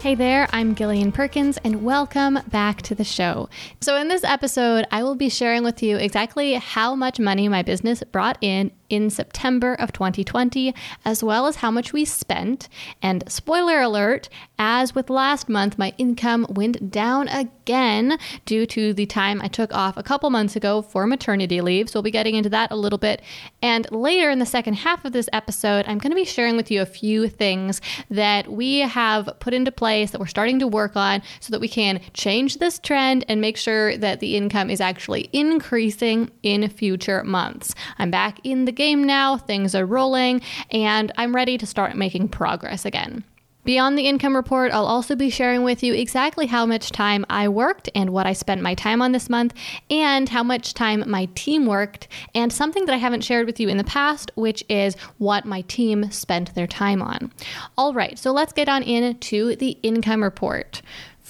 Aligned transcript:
Hey 0.00 0.14
there, 0.14 0.48
I'm 0.50 0.74
Gillian 0.74 1.12
Perkins, 1.12 1.58
and 1.62 1.84
welcome 1.84 2.38
back 2.48 2.80
to 2.82 2.94
the 2.94 3.04
show. 3.04 3.50
So, 3.82 3.98
in 3.98 4.08
this 4.08 4.24
episode, 4.24 4.86
I 4.90 5.02
will 5.02 5.14
be 5.14 5.28
sharing 5.28 5.62
with 5.62 5.82
you 5.82 5.98
exactly 5.98 6.54
how 6.54 6.94
much 6.94 7.20
money 7.20 7.50
my 7.50 7.62
business 7.62 8.02
brought 8.10 8.38
in 8.40 8.70
in 8.90 9.08
September 9.08 9.74
of 9.74 9.92
2020, 9.92 10.74
as 11.04 11.24
well 11.24 11.46
as 11.46 11.56
how 11.56 11.70
much 11.70 11.92
we 11.92 12.04
spent. 12.04 12.68
And 13.00 13.24
spoiler 13.28 13.80
alert, 13.80 14.28
as 14.58 14.94
with 14.94 15.08
last 15.08 15.48
month, 15.48 15.78
my 15.78 15.94
income 15.96 16.46
went 16.50 16.90
down 16.90 17.28
again 17.28 18.18
due 18.44 18.66
to 18.66 18.92
the 18.92 19.06
time 19.06 19.40
I 19.40 19.48
took 19.48 19.72
off 19.72 19.96
a 19.96 20.02
couple 20.02 20.28
months 20.28 20.56
ago 20.56 20.82
for 20.82 21.06
maternity 21.06 21.60
leave. 21.60 21.88
So 21.88 21.98
we'll 21.98 22.04
be 22.04 22.10
getting 22.10 22.34
into 22.34 22.50
that 22.50 22.70
a 22.70 22.76
little 22.76 22.98
bit. 22.98 23.22
And 23.62 23.90
later 23.90 24.28
in 24.28 24.38
the 24.38 24.46
second 24.46 24.74
half 24.74 25.04
of 25.04 25.12
this 25.12 25.28
episode, 25.32 25.86
I'm 25.86 25.98
going 25.98 26.10
to 26.10 26.16
be 26.16 26.24
sharing 26.24 26.56
with 26.56 26.70
you 26.70 26.82
a 26.82 26.86
few 26.86 27.28
things 27.28 27.80
that 28.10 28.52
we 28.52 28.80
have 28.80 29.30
put 29.40 29.54
into 29.54 29.72
place 29.72 30.10
that 30.10 30.20
we're 30.20 30.26
starting 30.26 30.58
to 30.58 30.66
work 30.66 30.96
on 30.96 31.22
so 31.40 31.50
that 31.52 31.60
we 31.60 31.68
can 31.68 32.00
change 32.12 32.58
this 32.58 32.78
trend 32.78 33.24
and 33.28 33.40
make 33.40 33.56
sure 33.56 33.96
that 33.96 34.20
the 34.20 34.36
income 34.36 34.68
is 34.68 34.80
actually 34.80 35.28
increasing 35.32 36.30
in 36.42 36.68
future 36.68 37.24
months. 37.24 37.74
I'm 37.98 38.10
back 38.10 38.40
in 38.44 38.64
the 38.64 38.72
game 38.80 39.04
now, 39.04 39.36
things 39.36 39.74
are 39.74 39.84
rolling, 39.84 40.40
and 40.70 41.12
I'm 41.18 41.36
ready 41.36 41.58
to 41.58 41.66
start 41.66 41.96
making 41.96 42.28
progress 42.28 42.86
again. 42.86 43.24
Beyond 43.62 43.98
the 43.98 44.06
income 44.06 44.34
report, 44.34 44.72
I'll 44.72 44.86
also 44.86 45.14
be 45.14 45.28
sharing 45.28 45.64
with 45.64 45.82
you 45.82 45.92
exactly 45.92 46.46
how 46.46 46.64
much 46.64 46.90
time 46.90 47.26
I 47.28 47.46
worked 47.46 47.90
and 47.94 48.08
what 48.08 48.26
I 48.26 48.32
spent 48.32 48.62
my 48.62 48.74
time 48.74 49.02
on 49.02 49.12
this 49.12 49.28
month, 49.28 49.52
and 49.90 50.30
how 50.30 50.42
much 50.42 50.72
time 50.72 51.04
my 51.06 51.26
team 51.34 51.66
worked, 51.66 52.08
and 52.34 52.50
something 52.50 52.86
that 52.86 52.94
I 52.94 52.96
haven't 52.96 53.22
shared 53.22 53.44
with 53.44 53.60
you 53.60 53.68
in 53.68 53.76
the 53.76 53.84
past, 53.84 54.30
which 54.34 54.64
is 54.70 54.94
what 55.18 55.44
my 55.44 55.60
team 55.60 56.10
spent 56.10 56.54
their 56.54 56.66
time 56.66 57.02
on. 57.02 57.30
All 57.76 57.92
right, 57.92 58.18
so 58.18 58.32
let's 58.32 58.54
get 58.54 58.70
on 58.70 58.82
into 58.82 59.56
the 59.56 59.76
income 59.82 60.22
report. 60.22 60.80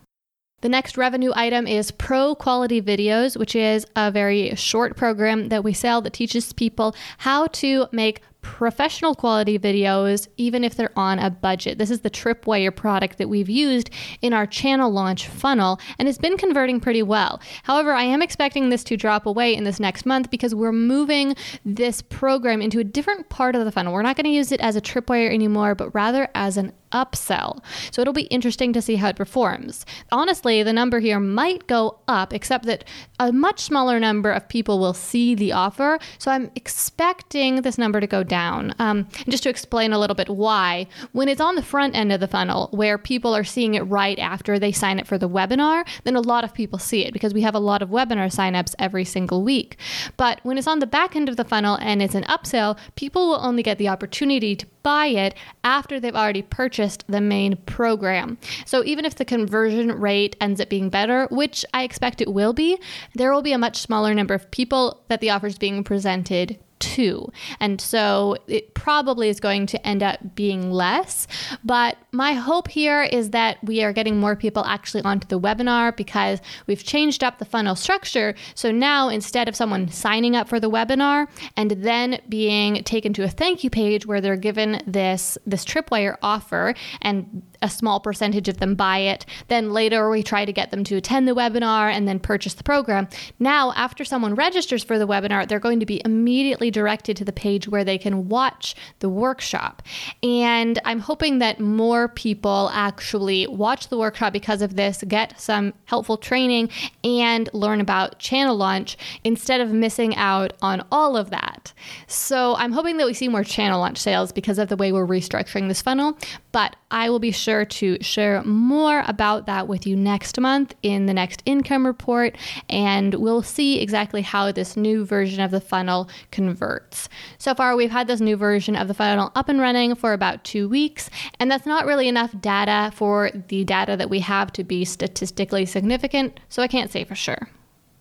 The 0.61 0.69
next 0.69 0.97
revenue 0.97 1.31
item 1.37 1.69
is 1.69 1.93
Pro 1.93 2.35
Quality 2.35 2.83
Videos, 2.83 3.37
which 3.37 3.55
is 3.55 3.87
a 3.95 4.11
very 4.11 4.57
short 4.57 4.97
program 4.97 5.51
that 5.51 5.63
we 5.63 5.73
sell 5.73 6.01
that 6.01 6.13
teaches 6.15 6.53
people 6.53 6.97
how 7.19 7.47
to 7.49 7.87
make 7.93 8.23
professional 8.49 9.15
quality 9.15 9.59
videos, 9.59 10.27
even 10.39 10.65
if 10.65 10.75
they're 10.75 10.99
on 10.99 11.19
a 11.19 11.29
budget. 11.29 11.77
This 11.77 11.91
is 11.91 12.01
the 12.01 12.09
Tripwire 12.09 12.75
product 12.75 13.19
that 13.19 13.29
we've 13.29 13.49
used 13.49 13.91
in 14.23 14.33
our 14.33 14.47
channel 14.47 14.91
launch 14.91 15.29
funnel 15.29 15.79
and 15.99 16.09
it's 16.09 16.17
been 16.17 16.39
converting 16.39 16.81
pretty 16.81 17.03
well. 17.03 17.43
However, 17.65 17.93
I 17.93 18.05
am 18.05 18.23
expecting 18.23 18.71
this 18.71 18.83
to 18.85 18.97
drop 18.97 19.27
away 19.27 19.55
in 19.55 19.65
this 19.65 19.79
next 19.79 20.07
month 20.07 20.31
because 20.31 20.55
we're 20.55 20.73
moving 20.73 21.37
this 21.67 22.01
program 22.01 22.63
into 22.63 22.81
a 22.81 22.85
different 22.85 23.29
part 23.29 23.55
of 23.55 23.67
the 23.67 23.71
funnel. 23.71 23.93
We're 23.93 24.01
not 24.01 24.17
going 24.17 24.25
to 24.25 24.31
use 24.31 24.51
it 24.51 24.61
as 24.61 24.77
a 24.77 24.81
Tripwire 24.81 25.31
anymore, 25.31 25.75
but 25.75 25.95
rather 25.95 26.29
as 26.35 26.57
an 26.57 26.73
upsell. 26.93 27.63
So 27.91 28.03
it'll 28.03 28.13
be 28.15 28.23
interesting 28.23 28.73
to 28.73 28.83
see 28.83 28.97
how 28.97 29.09
it 29.09 29.17
performs. 29.17 29.85
Honestly, 30.11 30.63
the 30.63 30.73
number 30.73 31.01
here 31.01 31.21
might 31.21 31.67
go 31.67 31.99
up, 32.09 32.33
except 32.33 32.67
that 32.67 32.85
a 33.19 33.33
much 33.33 33.61
smaller 33.61 33.99
number 34.01 34.31
of 34.31 34.49
people 34.49 34.79
will 34.79 34.95
see 34.95 35.35
the 35.35 35.53
offer. 35.53 35.99
So 36.19 36.31
I'm 36.31 36.51
expecting 36.55 37.63
this 37.63 37.79
number 37.79 38.01
to 38.01 38.07
go 38.07 38.23
down. 38.23 38.75
Um, 38.79 39.09
just 39.29 39.43
to 39.45 39.51
explain 39.51 39.93
a 39.93 39.99
little 39.99 40.17
bit 40.17 40.29
why, 40.29 40.87
when 41.13 41.29
it's 41.29 41.41
on 41.41 41.55
the 41.55 41.63
front 41.63 41.95
end 41.95 42.13
of 42.13 42.21
the 42.21 42.29
funnel 42.29 42.69
where 42.73 42.99
people 42.99 43.35
are 43.35 43.45
seeing 43.45 43.75
it 43.75 43.83
right 43.83 44.19
after 44.19 44.59
they 44.59 44.73
sign 44.73 45.01
up 45.01 45.07
for 45.07 45.19
the 45.19 45.29
webinar, 45.29 45.87
then 46.05 46.17
a 46.17 46.21
lot 46.21 46.45
of 46.45 46.55
people 46.55 46.79
see 46.79 47.05
it 47.05 47.13
because 47.13 47.35
we 47.35 47.43
have 47.43 47.55
a 47.55 47.61
lot 47.61 47.83
of 47.83 47.91
webinar 47.91 48.33
signups 48.35 48.75
every 48.79 49.05
single 49.05 49.43
week. 49.43 49.77
But 50.17 50.41
when 50.43 50.59
it's 50.59 50.67
on 50.67 50.79
the 50.79 50.87
back 50.87 51.17
end 51.17 51.29
of 51.29 51.37
the 51.37 51.45
funnel 51.45 51.79
and 51.81 52.03
it's 52.03 52.15
an 52.15 52.25
upsell, 52.25 52.79
people 52.95 53.29
will 53.29 53.45
only 53.45 53.63
get 53.63 53.79
the 53.79 53.89
opportunity 53.89 54.57
to 54.57 54.67
buy 54.89 55.09
it 55.09 55.35
after 55.65 56.01
they've 56.01 56.17
already 56.17 56.41
purchased 56.41 57.05
the 57.09 57.21
main 57.21 57.59
program. 57.67 58.39
So 58.65 58.83
even 58.85 59.05
if 59.05 59.17
the 59.17 59.25
conversion 59.27 59.93
rate 59.93 60.35
ends 60.41 60.63
up 60.63 60.71
being 60.71 60.89
better, 60.89 61.27
which 61.31 61.63
I 61.75 61.83
expect 61.83 62.23
it 62.23 62.33
will 62.33 62.55
be, 62.55 62.79
there 63.15 63.31
will 63.31 63.43
be 63.43 63.53
a 63.53 63.59
much 63.59 63.77
smaller 63.77 64.15
number 64.15 64.33
of 64.33 64.51
people 64.51 65.05
that 65.09 65.21
the 65.21 65.29
offer 65.29 65.47
is 65.47 65.59
being 65.59 65.85
presented 65.85 66.59
to. 66.81 67.31
And 67.61 67.81
so 67.81 68.37
it 68.47 68.75
probably 68.75 69.29
is 69.29 69.41
going 69.41 69.67
to 69.67 69.87
end 69.87 70.03
up 70.03 70.35
being 70.35 70.71
less. 70.71 71.27
But 71.65 71.99
my 72.13 72.33
hope 72.35 72.69
here 72.69 73.03
is 73.03 73.31
that 73.31 73.63
we 73.65 73.83
are 73.83 73.93
getting 73.93 74.19
more 74.19 74.37
people 74.37 74.65
actually 74.65 75.03
onto 75.03 75.27
the 75.27 75.41
webinar 75.41 75.97
because 75.97 76.41
we've 76.67 76.85
changed 76.85 77.23
up 77.25 77.39
the 77.39 77.45
funnel 77.45 77.75
structure. 77.75 78.35
So 78.55 78.71
now 78.71 79.09
instead 79.09 79.49
of 79.49 79.57
someone 79.57 79.89
signing 79.89 80.37
up 80.37 80.49
for 80.49 80.61
the 80.61 80.71
webinar 80.71 81.29
and 81.57 81.71
then 81.71 82.21
being 82.29 82.83
taken 82.85 83.13
to 83.15 83.25
a 83.25 83.29
thank 83.29 83.65
you 83.65 83.71
page 83.71 84.07
where 84.07 84.21
they're 84.21 84.37
given 84.37 84.83
this 84.87 85.39
this 85.47 85.65
tripwire 85.65 86.17
offer 86.23 86.75
and 87.03 87.43
a 87.63 87.69
small 87.69 88.01
percentage 88.01 88.49
of 88.49 88.59
them 88.59 88.75
buy 88.75 88.99
it. 88.99 89.27
Then 89.49 89.73
later 89.73 90.11
we 90.11 90.23
try 90.23 90.45
to 90.45 90.53
get 90.53 90.71
them 90.71 90.85
to 90.85 90.97
attend 90.97 91.27
the 91.27 91.35
webinar 91.35 91.93
and 91.93 92.07
then 92.07 92.21
purchase 92.21 92.55
the 92.55 92.63
program. 92.63 93.09
Now, 93.39 93.73
after 93.75 94.05
someone 94.05 94.35
registers 94.35 94.85
for 94.85 94.99
the 94.99 95.07
webinar, 95.07 95.49
they're 95.49 95.59
going 95.59 95.81
to 95.81 95.87
be 95.87 96.03
immediately 96.05 96.71
directed 96.71 97.17
to 97.17 97.25
the 97.25 97.33
page 97.33 97.69
where 97.69 97.85
they 97.85 97.99
can 97.99 98.29
watch 98.29 98.75
the 99.01 99.09
workshop. 99.09 99.83
And 100.23 100.79
I'm 100.85 101.01
hoping 101.01 101.39
that 101.39 101.61
more 101.61 102.09
people 102.09 102.71
actually 102.73 103.47
watch 103.47 103.89
the 103.89 103.99
workshop 103.99 104.33
because 104.33 104.63
of 104.63 104.77
this, 104.77 105.03
get 105.09 105.41
some 105.41 105.75
helpful 105.87 106.17
training, 106.17 106.71
and 107.03 107.49
learn 107.53 107.81
about 107.81 108.19
channel 108.19 108.57
launch 108.57 108.97
instead 109.25 109.61
of 109.61 109.73
missing 109.73 110.15
out 110.17 110.53
on 110.63 110.85
all 110.93 111.17
of 111.17 111.31
that. 111.31 111.73
So 112.07 112.55
I'm 112.57 112.73
hoping 112.73 112.99
that 112.99 113.07
we 113.07 113.15
see 113.15 113.29
more 113.29 113.45
channel 113.45 113.81
launch 113.81 113.99
sales 113.99 114.33
because 114.33 114.59
of 114.59 114.69
the 114.69 114.77
way 114.77 114.93
we're 114.93 115.07
restructuring 115.07 115.69
this 115.69 115.83
funnel. 115.83 116.19
But 116.53 116.77
I 116.91 117.11
will 117.11 117.19
be 117.19 117.31
sure 117.31 117.48
to 117.49 118.03
share 118.03 118.43
more 118.45 119.03
about 119.07 119.47
that 119.47 119.69
with 119.69 119.87
you 119.87 119.97
next 119.97 120.39
month 120.39 120.75
in 120.83 121.07
the 121.07 121.15
next 121.15 121.43
income 121.47 121.87
report, 121.87 122.37
and 122.69 123.15
we'll 123.15 123.43
see 123.43 123.81
exactly 123.81 124.23
how 124.23 124.53
this 124.53 124.77
new 124.77 125.05
version 125.05 125.41
of 125.41 125.51
the 125.51 125.61
funnel 125.61 126.09
converts. 126.31 127.09
So 127.39 127.55
far, 127.55 127.77
we've 127.77 127.91
had 127.91 128.07
this 128.07 128.21
new 128.21 128.37
version 128.37 128.77
of 128.77 128.89
the 128.89 128.95
funnel 128.95 129.33
up 129.35 129.49
and 129.49 129.61
running 129.61 129.95
for 129.95 130.13
about 130.13 130.45
two 130.45 130.69
weeks, 130.69 131.11
and 131.41 131.51
that's 131.51 131.67
not 131.67 131.87
really 131.87 132.09
enough 132.09 132.35
data 132.41 132.93
for 132.95 133.31
the 133.49 133.65
data 133.65 133.97
that 133.97 134.11
we 134.11 134.21
have 134.21 134.53
to 134.53 134.65
be 134.65 134.85
statistically 134.85 135.67
significant, 135.67 136.41
so 136.49 136.63
I 136.63 136.69
can't 136.69 136.91
say 136.91 137.05
for 137.05 137.15
sure. 137.15 137.49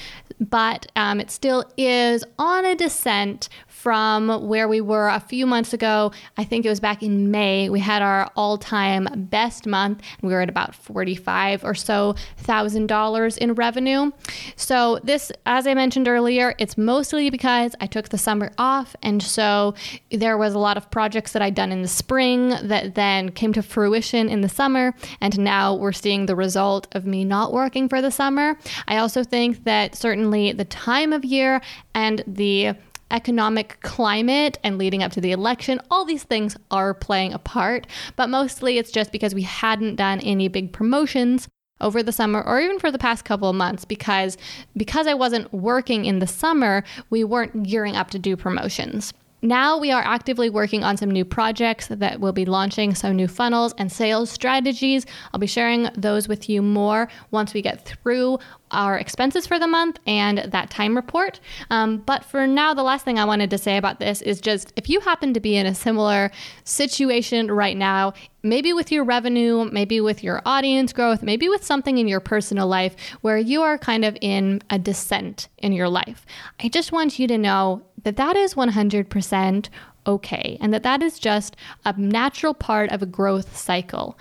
But 0.41 0.87
um, 0.97 1.21
it 1.21 1.31
still 1.31 1.65
is 1.77 2.25
on 2.39 2.65
a 2.65 2.75
descent 2.75 3.49
from 3.87 4.49
where 4.49 4.67
we 4.67 4.81
were 4.81 5.07
a 5.07 5.21
few 5.21 5.47
months 5.47 5.73
ago. 5.73 6.11
I 6.37 6.43
think 6.43 6.67
it 6.67 6.69
was 6.69 6.81
back 6.81 7.05
in 7.05 7.31
May. 7.31 7.71
We 7.71 7.79
had 7.79 8.03
our 8.03 8.29
all 8.35 8.59
time 8.59 9.07
best 9.31 9.65
month. 9.65 10.03
We 10.23 10.33
were 10.33 10.41
at 10.41 10.49
about 10.49 10.75
45 10.75 11.63
or 11.63 11.73
so 11.73 12.17
thousand 12.37 12.89
dollars 12.89 13.37
in 13.37 13.55
revenue. 13.55 14.11
So, 14.57 14.99
this, 15.05 15.31
as 15.47 15.69
I 15.69 15.75
mentioned 15.75 16.09
earlier, 16.09 16.57
it's 16.59 16.77
mostly 16.77 17.31
because 17.31 17.77
I 17.81 17.87
took 17.87 18.09
the 18.09 18.19
summer 18.19 18.51
off. 18.59 18.97
And 19.05 19.23
so 19.23 19.77
there 20.11 20.37
was 20.37 20.55
a 20.55 20.59
lot 20.59 20.77
of 20.77 20.91
projects 20.91 21.31
that 21.31 21.41
I'd 21.41 21.55
done 21.55 21.71
in 21.71 21.83
the 21.83 21.87
spring 21.87 22.49
that 22.65 22.97
then 22.97 23.31
came 23.31 23.53
to 23.53 23.63
fruition 23.63 24.29
in 24.29 24.41
the 24.41 24.49
summer. 24.49 24.95
And 25.21 25.39
now 25.39 25.77
we're 25.77 25.93
seeing 25.93 26.27
the 26.27 26.35
result 26.35 26.89
of 26.91 27.07
me 27.07 27.25
not 27.25 27.53
working 27.53 27.89
for 27.89 28.03
the 28.03 28.11
summer. 28.11 28.59
I 28.89 28.97
also 28.97 29.23
think 29.23 29.63
that 29.63 29.95
certainly 29.95 30.51
the 30.51 30.65
time 30.65 31.13
of 31.13 31.25
year 31.25 31.61
and 31.95 32.25
the 32.27 32.75
economic 33.11 33.79
climate 33.83 34.59
and 34.63 34.79
leading 34.79 35.03
up 35.03 35.13
to 35.13 35.21
the 35.21 35.33
election, 35.33 35.81
all 35.91 36.05
these 36.05 36.25
things 36.25 36.57
are 36.71 36.95
playing 36.95 37.33
a 37.33 37.39
part. 37.39 37.87
But 38.17 38.31
mostly 38.31 38.79
it's 38.79 38.91
just 38.91 39.13
because 39.13 39.35
we 39.35 39.43
hadn't 39.43 39.97
done 39.97 40.21
any 40.21 40.49
big 40.49 40.73
promotions 40.73 41.49
over 41.81 42.03
the 42.03 42.13
summer 42.13 42.43
or 42.43 42.61
even 42.61 42.79
for 42.79 42.91
the 42.91 42.99
past 42.99 43.25
couple 43.25 43.51
of 43.51 43.57
months 43.57 43.85
because 43.85 44.39
because 44.77 45.07
I 45.07 45.15
wasn't 45.15 45.53
working 45.53 46.07
in 46.07 46.21
the 46.21 46.27
summer, 46.27 46.85
we 47.11 47.23
weren't 47.23 47.65
gearing 47.65 47.97
up 47.97 48.11
to 48.11 48.19
do 48.19 48.37
promotions. 48.37 49.13
Now 49.47 49.79
we 49.79 49.93
are 49.93 50.03
actively 50.03 50.51
working 50.51 50.83
on 50.83 50.97
some 50.97 51.09
new 51.09 51.25
projects 51.25 51.87
that 51.87 52.19
will 52.19 52.33
be 52.33 52.45
launching 52.45 52.97
some 52.97 53.15
new 53.15 53.29
funnels 53.29 53.75
and 53.79 53.93
sales 53.93 54.29
strategies. 54.29 55.07
I'll 55.33 55.39
be 55.39 55.47
sharing 55.47 55.89
those 55.97 56.27
with 56.27 56.49
you 56.49 56.63
more 56.63 57.07
once 57.31 57.55
we 57.55 57.63
get 57.63 57.85
through 57.85 58.41
our 58.73 58.99
expenses 58.99 59.47
for 59.47 59.61
the 59.61 59.69
month 59.69 60.01
and 60.05 60.39
that 60.39 60.71
time 60.71 60.97
report. 60.97 61.39
Um, 61.71 61.99
but 61.99 62.25
for 62.25 62.49
now, 62.49 62.75
the 62.75 62.83
last 62.83 63.05
thing 63.05 63.21
I 63.21 63.25
wanted 63.25 63.51
to 63.51 63.59
say 63.59 63.77
about 63.77 64.01
this 64.01 64.21
is 64.21 64.41
just 64.41 64.73
if 64.75 64.89
you 64.89 64.99
happen 64.99 65.33
to 65.35 65.39
be 65.39 65.57
in 65.57 65.65
a 65.65 65.77
similar 65.77 66.33
situation 66.65 67.49
right 67.49 67.77
now, 67.77 68.15
maybe 68.43 68.73
with 68.73 68.91
your 68.91 69.05
revenue, 69.05 69.69
maybe 69.71 70.01
with 70.01 70.25
your 70.25 70.43
audience 70.45 70.93
growth, 70.93 71.23
maybe 71.23 71.49
with 71.49 71.65
something 71.65 71.99
in 71.99 72.09
your 72.09 72.21
personal 72.21 72.67
life 72.67 72.97
where 73.21 73.39
you 73.39 73.63
are 73.63 73.79
kind 73.79 74.05
of 74.05 74.17
in 74.21 74.61
a 74.71 74.79
descent 74.79 75.49
in 75.59 75.73
your 75.73 75.89
life, 75.89 76.27
I 76.59 76.69
just 76.69 76.91
want 76.91 77.21
you 77.21 77.29
to 77.29 77.39
know 77.39 77.83
that 78.07 78.17
that 78.17 78.37
is 78.37 78.55
100% 78.55 79.69
okay 80.07 80.57
and 80.61 80.73
that 80.73 80.85
that 80.85 81.03
is 81.03 81.19
just 81.19 81.57
a 81.85 81.93
natural 81.99 82.55
part 82.55 82.91
of 82.93 83.03
a 83.03 83.07
growth 83.07 83.57
cycle 83.57 84.17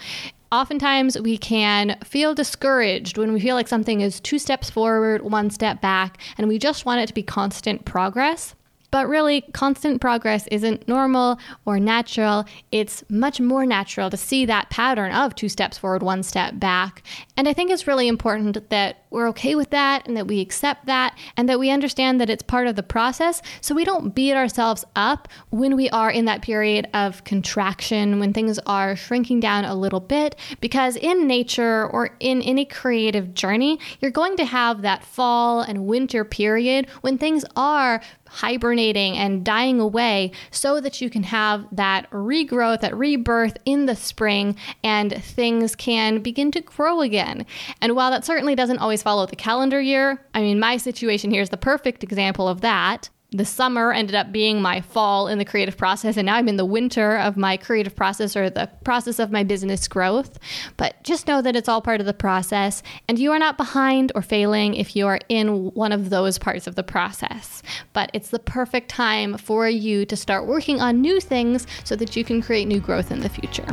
oftentimes 0.52 1.20
we 1.20 1.38
can 1.38 1.98
feel 2.04 2.34
discouraged 2.34 3.18
when 3.18 3.32
we 3.32 3.40
feel 3.40 3.56
like 3.56 3.68
something 3.68 4.02
is 4.02 4.20
two 4.20 4.40
steps 4.40 4.70
forward, 4.70 5.22
one 5.22 5.50
step 5.50 5.82
back, 5.82 6.18
and 6.38 6.48
we 6.48 6.58
just 6.58 6.86
want 6.86 7.02
it 7.02 7.08
to 7.08 7.14
be 7.14 7.24
constant 7.24 7.84
progress. 7.86 8.56
But 8.96 9.10
really, 9.10 9.42
constant 9.52 10.00
progress 10.00 10.48
isn't 10.52 10.88
normal 10.88 11.38
or 11.66 11.82
natural. 11.82 12.46
It's 12.72 13.04
much 13.10 13.42
more 13.42 13.66
natural 13.66 14.10
to 14.10 14.16
see 14.16 14.46
that 14.46 14.70
pattern 14.70 15.12
of 15.12 15.36
two 15.36 15.50
steps 15.50 15.78
forward, 15.78 16.02
one 16.02 16.24
step 16.24 16.62
back. 16.62 17.04
And 17.36 17.50
I 17.50 17.52
think 17.52 17.72
it's 17.72 17.88
really 17.88 18.08
important 18.08 18.70
that 18.70 19.04
we're 19.10 19.28
okay 19.30 19.56
with 19.56 19.72
that 19.72 20.08
and 20.08 20.16
that 20.16 20.28
we 20.28 20.40
accept 20.40 20.86
that 20.86 21.18
and 21.36 21.50
that 21.50 21.60
we 21.60 21.72
understand 21.72 22.22
that 22.22 22.30
it's 22.30 22.44
part 22.44 22.68
of 22.68 22.78
the 22.78 22.84
process 22.84 23.42
so 23.60 23.76
we 23.76 23.84
don't 23.84 24.16
beat 24.16 24.34
ourselves 24.34 24.86
up 24.96 25.28
when 25.50 25.76
we 25.76 25.90
are 25.90 26.10
in 26.10 26.24
that 26.26 26.42
period 26.42 26.88
of 26.94 27.24
contraction, 27.26 28.20
when 28.22 28.32
things 28.32 28.60
are 28.66 28.96
shrinking 28.96 29.42
down 29.42 29.66
a 29.66 29.76
little 29.76 30.00
bit. 30.00 30.38
Because 30.62 30.96
in 30.96 31.28
nature 31.28 31.86
or 31.86 32.12
in 32.22 32.42
any 32.44 32.64
creative 32.64 33.34
journey, 33.34 33.78
you're 34.00 34.10
going 34.10 34.38
to 34.38 34.46
have 34.46 34.84
that 34.84 35.04
fall 35.04 35.60
and 35.60 35.86
winter 35.86 36.24
period 36.24 36.88
when 37.02 37.18
things 37.18 37.44
are 37.58 38.02
hibernating 38.28 39.18
and 39.18 39.44
dying 39.46 39.80
away 39.80 40.32
so 40.52 40.82
that 40.82 41.02
you 41.02 41.10
can 41.10 41.24
have 41.24 41.66
that 41.72 42.10
regrowth, 42.12 42.82
that 42.82 42.96
rebirth 42.96 43.58
in 43.66 43.86
the 43.86 43.96
spring, 43.96 44.56
and 44.84 45.24
things 45.24 45.76
can 45.76 46.22
begin 46.22 46.52
to 46.52 46.62
grow 46.62 47.02
again. 47.02 47.46
And 47.82 47.96
while 47.96 48.12
that 48.12 48.26
certainly 48.26 48.56
doesn't 48.56 48.80
always 48.80 49.04
follow 49.04 49.26
the 49.26 49.36
calendar 49.36 49.82
year. 49.82 50.26
I 50.34 50.42
mean, 50.42 50.60
my 50.60 50.78
situation 50.78 51.32
here 51.32 51.42
is 51.42 51.50
the 51.50 51.58
perfect 51.58 52.04
example 52.04 52.48
of 52.48 52.62
that. 52.62 53.10
The 53.36 53.44
summer 53.44 53.92
ended 53.92 54.16
up 54.16 54.32
being 54.32 54.62
my 54.62 54.80
fall 54.80 55.28
in 55.28 55.40
the 55.40 55.44
creative 55.44 55.76
process, 55.76 56.16
and 56.16 56.28
now 56.28 56.36
I'm 56.36 56.48
in 56.48 56.56
the 56.56 56.64
winter 56.64 57.18
of 57.18 57.36
my 57.36 57.58
creative 57.58 57.94
process 57.94 58.34
or 58.34 58.50
the 58.50 58.70
process 58.86 59.20
of 59.20 59.30
my 59.30 59.44
business 59.44 59.90
growth. 59.90 60.40
But 60.78 61.04
just 61.04 61.28
know 61.28 61.42
that 61.42 61.54
it's 61.54 61.68
all 61.68 61.82
part 61.82 62.00
of 62.00 62.06
the 62.06 62.14
process, 62.14 62.82
and 63.10 63.20
you 63.20 63.34
are 63.34 63.40
not 63.40 63.58
behind 63.58 64.14
or 64.16 64.22
failing 64.22 64.76
if 64.76 64.96
you 64.96 65.06
are 65.08 65.20
in 65.28 65.74
one 65.74 65.92
of 65.92 66.12
those 66.12 66.38
parts 66.38 66.66
of 66.66 66.76
the 66.76 66.84
process. 66.84 67.62
But 67.92 68.10
it's 68.14 68.30
the 68.30 68.40
perfect 68.40 68.88
time 68.88 69.38
for 69.38 69.68
you 69.68 70.06
to 70.06 70.16
start 70.16 70.48
working 70.48 70.80
on 70.80 71.02
new 71.02 71.20
things 71.20 71.68
so 71.84 71.98
that 71.98 72.16
you 72.16 72.24
can 72.24 72.42
create 72.42 72.70
new 72.70 72.80
growth 72.80 73.12
in 73.12 73.20
the 73.20 73.28
future. 73.28 73.68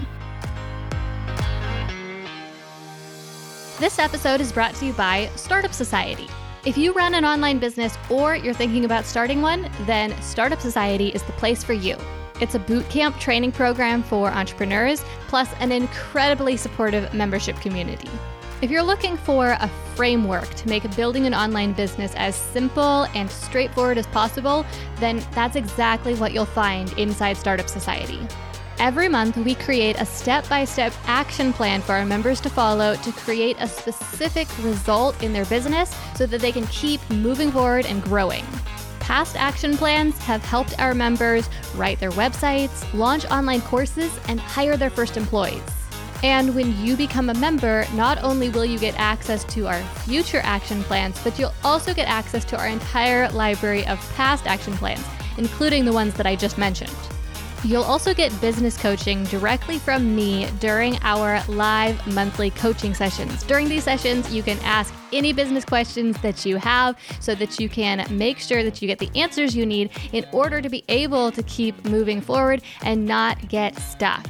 This 3.79 4.01
episode 4.01 4.41
is 4.41 4.51
brought 4.51 4.75
to 4.75 4.87
you 4.87 4.93
by 4.95 5.31
Startup 5.37 5.73
Society. 5.73 6.27
If 6.65 6.79
you 6.79 6.93
run 6.93 7.15
an 7.15 7.25
online 7.25 7.59
business 7.59 7.99
or 8.09 8.37
you're 8.37 8.55
thinking 8.55 8.85
about 8.85 9.05
starting 9.05 9.43
one, 9.43 9.69
then 9.81 10.15
Startup 10.23 10.61
Society 10.61 11.09
is 11.09 11.21
the 11.25 11.33
place 11.33 11.65
for 11.65 11.73
you. 11.73 11.97
It's 12.41 12.55
a 12.55 12.61
bootcamp 12.61 13.19
training 13.19 13.51
program 13.51 14.01
for 14.05 14.29
entrepreneurs, 14.29 15.01
plus 15.27 15.53
an 15.59 15.73
incredibly 15.73 16.57
supportive 16.57 17.13
membership 17.13 17.57
community. 17.57 18.09
If 18.61 18.71
you're 18.71 18.85
looking 18.85 19.17
for 19.17 19.57
a 19.59 19.69
framework 19.97 20.49
to 20.55 20.69
make 20.69 20.89
building 20.95 21.27
an 21.27 21.35
online 21.35 21.73
business 21.73 22.15
as 22.15 22.37
simple 22.37 23.09
and 23.13 23.29
straightforward 23.29 23.99
as 23.99 24.07
possible, 24.07 24.65
then 25.01 25.21
that's 25.33 25.57
exactly 25.57 26.15
what 26.15 26.33
you'll 26.33 26.45
find 26.45 26.97
inside 26.97 27.37
Startup 27.37 27.69
Society. 27.69 28.21
Every 28.79 29.09
month, 29.09 29.37
we 29.37 29.55
create 29.55 30.01
a 30.01 30.07
step 30.07 30.49
by 30.49 30.65
step 30.65 30.93
action 31.07 31.53
plan 31.53 31.83
for 31.83 31.93
our 31.93 32.05
members 32.05 32.41
to 32.41 32.51
follow 32.51 32.97
to 32.97 33.13
create 33.13 33.57
a 33.61 33.69
specific 33.69 34.49
result 34.63 35.23
in 35.23 35.33
their 35.33 35.45
business 35.45 35.95
so 36.17 36.27
that 36.27 36.41
they 36.41 36.53
can 36.53 36.67
keep 36.67 37.01
moving 37.11 37.53
forward 37.53 37.87
and 37.87 38.03
growing. 38.03 38.45
Past 38.99 39.37
action 39.37 39.77
plans 39.77 40.19
have 40.19 40.45
helped 40.45 40.79
our 40.81 40.95
members 40.95 41.49
write 41.75 42.01
their 42.01 42.11
websites, 42.13 42.93
launch 42.95 43.25
online 43.27 43.61
courses, 43.61 44.13
and 44.29 44.41
hire 44.41 44.77
their 44.77 44.91
first 44.91 45.17
employees. 45.17 45.63
And 46.23 46.55
when 46.55 46.77
you 46.85 46.97
become 46.97 47.31
a 47.31 47.35
member, 47.35 47.85
not 47.95 48.23
only 48.23 48.49
will 48.49 48.65
you 48.65 48.79
get 48.79 48.95
access 48.97 49.43
to 49.55 49.67
our 49.67 49.83
future 50.05 50.41
action 50.45 50.85
plans, 50.85 51.19
but 51.25 51.37
you'll 51.37 51.55
also 51.65 51.93
get 51.93 52.09
access 52.09 52.45
to 52.47 52.59
our 52.59 52.69
entire 52.69 53.29
library 53.31 53.85
of 53.89 53.99
past 54.15 54.47
action 54.47 54.73
plans, 54.75 55.05
including 55.37 55.85
the 55.85 55.93
ones 55.93 56.15
that 56.15 56.27
I 56.27 56.37
just 56.37 56.59
mentioned. 56.59 56.95
You'll 57.65 57.85
also 57.85 58.13
get 58.13 58.39
business 58.41 58.77
coaching 58.77 59.23
directly 59.25 59.79
from 59.79 60.17
me 60.17 60.49
during 60.59 60.99
our 61.03 61.41
live 61.47 62.05
monthly 62.13 62.51
coaching 62.51 62.93
sessions. 62.93 63.45
During 63.45 63.69
these 63.69 63.85
sessions, 63.85 64.35
you 64.35 64.43
can 64.43 64.59
ask 64.65 64.93
any 65.13 65.33
business 65.33 65.65
questions 65.65 66.21
that 66.23 66.45
you 66.45 66.57
have 66.57 66.99
so 67.21 67.37
that 67.37 67.61
you 67.61 67.69
can 67.69 68.05
make 68.11 68.41
sure 68.41 68.65
that 68.65 68.83
you 68.83 68.89
get 68.89 68.99
the 68.99 69.11
answers 69.15 69.55
you 69.55 69.65
need 69.65 69.91
in 70.13 70.27
order 70.33 70.61
to 70.61 70.69
be 70.69 70.83
able 70.89 71.31
to 71.31 71.43
keep 71.45 71.85
moving 71.85 72.21
forward 72.21 72.63
and 72.83 73.07
not 73.07 73.49
get 73.49 73.79
stuck. 73.79 74.27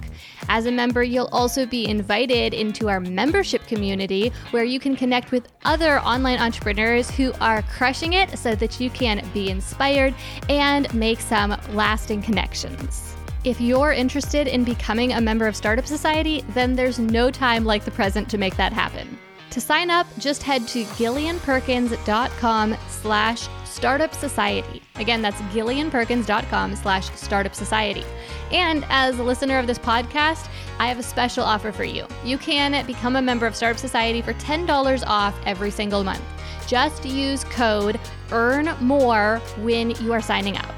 As 0.51 0.67
a 0.67 0.73
member, 0.73 1.03
you'll 1.03 1.31
also 1.33 1.65
be 1.65 1.89
invited 1.89 2.53
into 2.53 2.91
our 2.91 3.01
membership 3.01 3.67
community 3.67 4.31
where 4.51 4.65
you 4.65 4.79
can 4.79 4.95
connect 4.95 5.31
with 5.31 5.49
other 5.65 6.01
online 6.01 6.39
entrepreneurs 6.39 7.11
who 7.11 7.33
are 7.41 7.63
crushing 7.63 8.13
it 8.13 8.39
so 8.39 8.55
that 8.57 8.79
you 8.79 8.91
can 8.91 9.27
be 9.33 9.49
inspired 9.49 10.15
and 10.51 10.93
make 10.93 11.21
some 11.21 11.57
lasting 11.71 12.21
connections. 12.21 13.17
If 13.45 13.61
you're 13.61 13.91
interested 13.91 14.47
in 14.47 14.63
becoming 14.63 15.15
a 15.15 15.21
member 15.21 15.49
of 15.49 15.57
Startup 15.57 15.85
Society, 15.85 16.45
then 16.51 16.77
there's 16.77 17.01
no 17.01 17.29
time 17.29 17.65
like 17.65 17.85
the 17.85 17.91
present 17.91 18.29
to 18.31 18.39
make 18.39 18.57
that 18.57 18.73
happen. 18.73 19.19
To 19.51 19.61
sign 19.61 19.91
up, 19.91 20.07
just 20.17 20.45
head 20.45 20.69
to 20.69 20.85
gillianperkins.com 20.85 22.77
slash 22.89 23.49
startup 23.65 24.15
society. 24.15 24.81
Again, 24.95 25.23
that's 25.23 25.41
gillianperkins.com 25.43 26.77
slash 26.77 27.11
startup 27.17 27.55
society. 27.55 28.05
And 28.53 28.87
as 28.89 29.19
a 29.19 29.25
listener 29.25 29.59
of 29.59 29.67
this 29.67 29.79
podcast, 29.79 30.49
I 30.79 30.87
have 30.87 31.01
a 31.01 31.03
special 31.03 31.43
offer 31.43 31.73
for 31.73 31.85
you. 31.85 32.07
You 32.25 32.39
can 32.39 32.87
become 32.87 33.17
a 33.17 33.23
member 33.23 33.47
of 33.47 33.57
Startup 33.57 33.79
Society 33.79 34.23
for 34.23 34.35
$10 34.35 35.03
off 35.07 35.37
every 35.47 35.73
single 35.73 36.05
month. 36.05 36.23
Just 36.69 37.05
use 37.05 37.43
code 37.45 37.99
EARN 38.31 38.71
MORE 38.81 39.41
when 39.59 39.91
you 40.03 40.13
are 40.13 40.23
signing 40.23 40.57
up. 40.57 40.72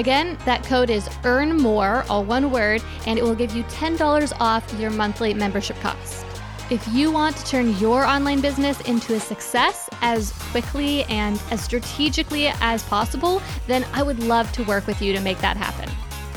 Again, 0.00 0.38
that 0.46 0.64
code 0.64 0.88
is 0.88 1.10
earn 1.24 1.58
more, 1.58 2.06
all 2.08 2.24
one 2.24 2.50
word, 2.50 2.82
and 3.06 3.18
it 3.18 3.22
will 3.22 3.34
give 3.34 3.54
you 3.54 3.64
$10 3.64 4.32
off 4.40 4.72
your 4.80 4.88
monthly 4.88 5.34
membership 5.34 5.78
cost. 5.80 6.24
If 6.70 6.88
you 6.88 7.12
want 7.12 7.36
to 7.36 7.44
turn 7.44 7.76
your 7.76 8.06
online 8.06 8.40
business 8.40 8.80
into 8.80 9.12
a 9.14 9.20
success 9.20 9.90
as 10.00 10.32
quickly 10.52 11.04
and 11.04 11.38
as 11.50 11.62
strategically 11.62 12.46
as 12.62 12.82
possible, 12.84 13.42
then 13.66 13.84
I 13.92 14.02
would 14.02 14.20
love 14.20 14.50
to 14.52 14.64
work 14.64 14.86
with 14.86 15.02
you 15.02 15.12
to 15.12 15.20
make 15.20 15.38
that 15.40 15.58
happen. 15.58 15.90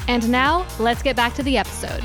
And 0.10 0.30
now, 0.30 0.68
let's 0.78 1.02
get 1.02 1.16
back 1.16 1.34
to 1.36 1.44
the 1.44 1.58
episode. 1.58 2.04